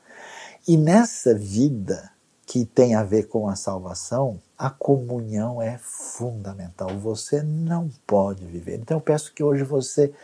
E 0.67 0.77
nessa 0.77 1.35
vida 1.35 2.11
que 2.49 2.65
tem 2.65 2.95
a 2.95 3.03
ver 3.05 3.25
com 3.25 3.47
a 3.47 3.55
salvação, 3.55 4.41
a 4.57 4.71
comunhão 4.71 5.61
é 5.61 5.79
fundamental. 5.83 6.89
Você 6.97 7.43
não 7.43 7.91
pode 8.07 8.43
viver. 8.47 8.79
Então 8.79 8.97
eu 8.97 9.03
peço 9.03 9.35
que 9.35 9.45
hoje 9.45 9.63
você 9.63 10.15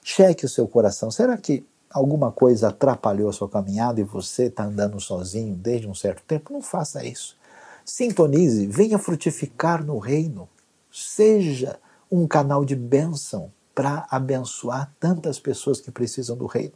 cheque 0.00 0.46
o 0.46 0.48
seu 0.48 0.68
coração. 0.68 1.10
Será 1.10 1.36
que 1.36 1.66
alguma 1.90 2.30
coisa 2.30 2.68
atrapalhou 2.68 3.28
a 3.28 3.32
sua 3.32 3.48
caminhada 3.48 4.00
e 4.00 4.04
você 4.04 4.44
está 4.44 4.62
andando 4.62 5.00
sozinho 5.00 5.56
desde 5.56 5.88
um 5.88 5.94
certo 5.94 6.22
tempo? 6.22 6.52
Não 6.52 6.62
faça 6.62 7.04
isso. 7.04 7.36
Sintonize, 7.84 8.64
venha 8.68 8.96
frutificar 8.96 9.84
no 9.84 9.98
reino. 9.98 10.48
Seja 10.88 11.80
um 12.08 12.28
canal 12.28 12.64
de 12.64 12.76
bênção 12.76 13.52
para 13.74 14.06
abençoar 14.08 14.94
tantas 15.00 15.40
pessoas 15.40 15.80
que 15.80 15.90
precisam 15.90 16.36
do 16.36 16.46
reino. 16.46 16.74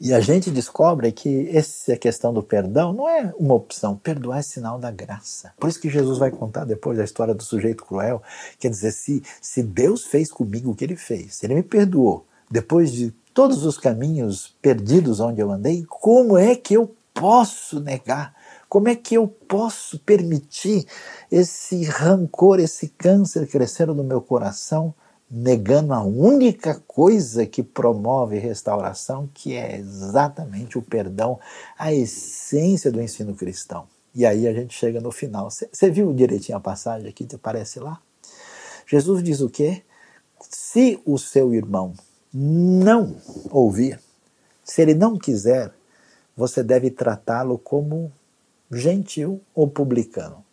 E 0.00 0.14
a 0.14 0.20
gente 0.20 0.48
descobre 0.50 1.10
que 1.10 1.50
essa 1.52 1.96
questão 1.96 2.32
do 2.32 2.40
perdão 2.40 2.92
não 2.92 3.08
é 3.08 3.34
uma 3.36 3.54
opção. 3.54 3.96
Perdoar 3.96 4.38
é 4.38 4.42
sinal 4.42 4.78
da 4.78 4.92
graça. 4.92 5.52
Por 5.58 5.68
isso 5.68 5.80
que 5.80 5.90
Jesus 5.90 6.18
vai 6.18 6.30
contar 6.30 6.64
depois 6.64 6.98
da 6.98 7.04
história 7.04 7.34
do 7.34 7.42
sujeito 7.42 7.84
cruel. 7.84 8.22
Quer 8.60 8.70
dizer, 8.70 8.92
se, 8.92 9.22
se 9.42 9.60
Deus 9.62 10.04
fez 10.04 10.30
comigo 10.30 10.70
o 10.70 10.74
que 10.74 10.84
ele 10.84 10.94
fez, 10.94 11.42
ele 11.42 11.56
me 11.56 11.64
perdoou, 11.64 12.24
depois 12.48 12.92
de 12.92 13.10
todos 13.34 13.64
os 13.64 13.76
caminhos 13.76 14.56
perdidos 14.62 15.18
onde 15.18 15.40
eu 15.40 15.50
andei, 15.50 15.84
como 15.88 16.38
é 16.38 16.54
que 16.54 16.74
eu 16.74 16.94
posso 17.12 17.80
negar? 17.80 18.34
Como 18.68 18.88
é 18.88 18.94
que 18.94 19.16
eu 19.16 19.26
posso 19.26 19.98
permitir 19.98 20.86
esse 21.30 21.82
rancor, 21.84 22.60
esse 22.60 22.88
câncer 22.88 23.48
crescer 23.48 23.86
no 23.88 24.04
meu 24.04 24.20
coração? 24.20 24.94
Negando 25.30 25.92
a 25.92 26.02
única 26.02 26.82
coisa 26.86 27.44
que 27.46 27.62
promove 27.62 28.38
restauração, 28.38 29.28
que 29.34 29.54
é 29.54 29.76
exatamente 29.76 30.78
o 30.78 30.82
perdão, 30.82 31.38
a 31.78 31.92
essência 31.92 32.90
do 32.90 33.00
ensino 33.00 33.34
cristão. 33.34 33.86
E 34.14 34.24
aí 34.24 34.48
a 34.48 34.52
gente 34.52 34.74
chega 34.74 35.00
no 35.00 35.12
final. 35.12 35.50
Você 35.50 35.90
viu 35.90 36.12
direitinho 36.14 36.56
a 36.56 36.60
passagem 36.60 37.08
aqui 37.08 37.26
aparece 37.34 37.78
lá? 37.78 38.00
Jesus 38.86 39.22
diz 39.22 39.40
o 39.40 39.50
quê? 39.50 39.82
Se 40.40 41.00
o 41.04 41.18
seu 41.18 41.52
irmão 41.52 41.92
não 42.32 43.16
ouvir, 43.50 44.00
se 44.64 44.80
ele 44.80 44.94
não 44.94 45.18
quiser, 45.18 45.72
você 46.36 46.62
deve 46.62 46.90
tratá-lo 46.90 47.58
como 47.58 48.10
gentil 48.70 49.40
ou 49.54 49.68
publicano. 49.68 50.44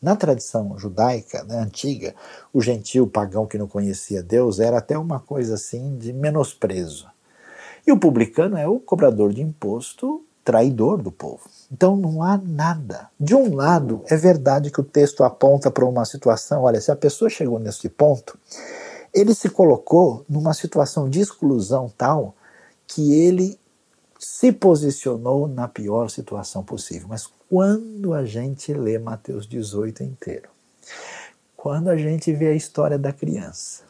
Na 0.00 0.16
tradição 0.16 0.78
judaica 0.78 1.44
né, 1.44 1.58
antiga, 1.58 2.14
o 2.54 2.62
gentil 2.62 3.06
pagão 3.06 3.46
que 3.46 3.58
não 3.58 3.68
conhecia 3.68 4.22
Deus 4.22 4.58
era 4.58 4.78
até 4.78 4.96
uma 4.96 5.20
coisa 5.20 5.54
assim 5.54 5.98
de 5.98 6.10
menosprezo. 6.10 7.06
E 7.86 7.92
o 7.92 7.98
publicano 7.98 8.56
é 8.56 8.66
o 8.66 8.80
cobrador 8.80 9.32
de 9.32 9.42
imposto, 9.42 10.24
traidor 10.42 11.02
do 11.02 11.12
povo. 11.12 11.42
Então 11.70 11.96
não 11.96 12.22
há 12.22 12.38
nada. 12.38 13.10
De 13.20 13.34
um 13.34 13.54
lado, 13.54 14.02
é 14.06 14.16
verdade 14.16 14.70
que 14.70 14.80
o 14.80 14.84
texto 14.84 15.22
aponta 15.22 15.70
para 15.70 15.84
uma 15.84 16.06
situação, 16.06 16.62
olha, 16.62 16.80
se 16.80 16.90
a 16.90 16.96
pessoa 16.96 17.28
chegou 17.28 17.58
nesse 17.58 17.90
ponto, 17.90 18.38
ele 19.12 19.34
se 19.34 19.50
colocou 19.50 20.24
numa 20.26 20.54
situação 20.54 21.10
de 21.10 21.20
exclusão 21.20 21.92
tal 21.94 22.34
que 22.86 23.12
ele 23.12 23.59
se 24.22 24.52
posicionou 24.52 25.48
na 25.48 25.66
pior 25.66 26.10
situação 26.10 26.62
possível. 26.62 27.08
Mas 27.08 27.26
quando 27.48 28.12
a 28.12 28.22
gente 28.22 28.70
lê 28.74 28.98
Mateus 28.98 29.46
18 29.46 30.02
inteiro, 30.02 30.50
quando 31.56 31.88
a 31.88 31.96
gente 31.96 32.30
vê 32.30 32.48
a 32.48 32.54
história 32.54 32.98
da 32.98 33.14
criança, 33.14 33.82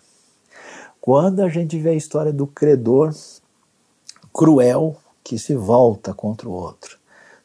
quando 1.00 1.40
a 1.40 1.48
gente 1.48 1.76
vê 1.80 1.90
a 1.90 1.94
história 1.94 2.32
do 2.32 2.46
credor 2.46 3.12
cruel 4.32 4.96
que 5.24 5.36
se 5.36 5.56
volta 5.56 6.14
contra 6.14 6.48
o 6.48 6.52
outro, 6.52 6.96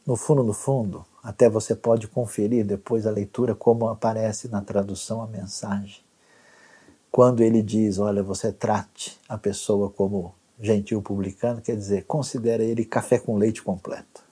no 0.05 0.15
fundo, 0.15 0.43
no 0.43 0.53
fundo, 0.53 1.03
até 1.23 1.49
você 1.49 1.73
pode 1.75 2.07
conferir 2.07 2.63
depois 2.63 3.07
a 3.07 3.11
leitura 3.11 3.55
como 3.55 3.87
aparece 3.87 4.47
na 4.47 4.61
tradução 4.61 5.23
a 5.23 5.27
mensagem. 5.27 6.03
Quando 7.11 7.41
ele 7.41 7.63
diz, 7.63 7.97
olha, 7.97 8.21
você 8.21 8.51
trate 8.51 9.19
a 9.27 9.39
pessoa 9.39 9.89
como 9.89 10.35
gentil 10.59 11.01
publicano, 11.01 11.61
quer 11.61 11.75
dizer, 11.75 12.05
considere 12.05 12.63
ele 12.63 12.85
café 12.85 13.19
com 13.19 13.37
leite 13.37 13.61
completo. 13.61 14.23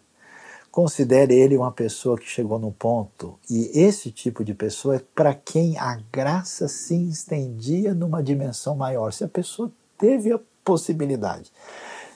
Considere 0.72 1.36
ele 1.36 1.56
uma 1.56 1.72
pessoa 1.72 2.18
que 2.18 2.26
chegou 2.28 2.58
no 2.58 2.72
ponto, 2.72 3.38
e 3.50 3.70
esse 3.80 4.10
tipo 4.10 4.44
de 4.44 4.56
pessoa 4.56 4.96
é 4.96 5.02
para 5.14 5.34
quem 5.34 5.78
a 5.78 6.00
graça 6.12 6.68
se 6.68 6.96
estendia 6.96 7.94
numa 7.94 8.24
dimensão 8.24 8.76
maior. 8.76 9.14
Se 9.14 9.24
a 9.24 9.28
pessoa 9.28 9.72
teve 9.98 10.32
a 10.32 10.40
possibilidade 10.64 11.52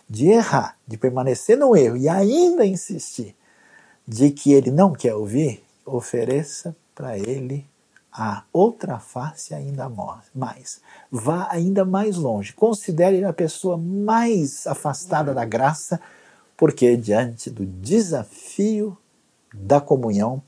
de 0.10 0.30
errar, 0.30 0.78
de 0.88 0.98
permanecer 0.98 1.58
no 1.58 1.76
erro 1.76 1.98
e 1.98 2.10
ainda 2.10 2.66
insistir 2.66 3.36
de 4.08 4.32
que 4.32 4.54
ele 4.54 4.72
não 4.72 4.94
quer 4.94 5.14
ouvir, 5.14 5.64
ofereça 5.86 6.76
para 6.96 7.18
ele 7.18 7.66
a 8.18 8.44
outra 8.52 8.98
face 8.98 9.54
ainda 9.54 9.88
mais. 10.34 10.82
Vá 11.12 11.48
ainda 11.52 11.86
mais 11.86 12.18
longe. 12.18 12.52
Considere 12.52 13.24
a 13.24 13.32
pessoa 13.32 13.78
mais 13.78 14.66
afastada 14.66 15.36
da 15.36 15.46
graça, 15.46 16.02
porque 16.58 16.98
diante 16.98 17.52
do 17.52 17.64
desafio 17.64 18.98
da 19.54 19.80
comunhão 19.80 20.42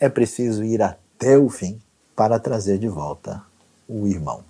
é 0.00 0.08
preciso 0.08 0.64
ir 0.64 0.80
até 0.80 1.36
o 1.36 1.50
fim 1.50 1.78
para 2.16 2.40
trazer 2.40 2.78
de 2.78 2.88
volta 2.88 3.42
o 3.86 4.06
irmão. 4.06 4.42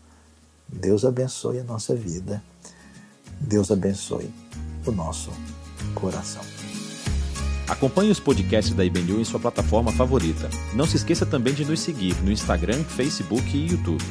Deus 0.69 1.05
abençoe 1.05 1.59
a 1.59 1.65
nossa 1.65 1.97
vida. 1.97 2.41
Deus 3.41 3.73
abençoe 3.73 4.33
o 4.87 4.93
nosso 4.93 5.33
coração. 5.97 6.62
Acompanhe 7.69 8.11
os 8.11 8.21
podcasts 8.21 8.75
da 8.75 8.85
IBNU 8.85 9.21
em 9.21 9.25
sua 9.25 9.41
plataforma 9.41 9.93
favorita. 9.93 10.51
Não 10.75 10.87
se 10.87 10.97
esqueça 10.97 11.25
também 11.25 11.55
de 11.55 11.65
nos 11.65 11.81
seguir 11.81 12.15
no 12.23 12.31
Instagram, 12.31 12.83
Facebook 12.85 13.57
e 13.57 13.71
YouTube. 13.71 14.05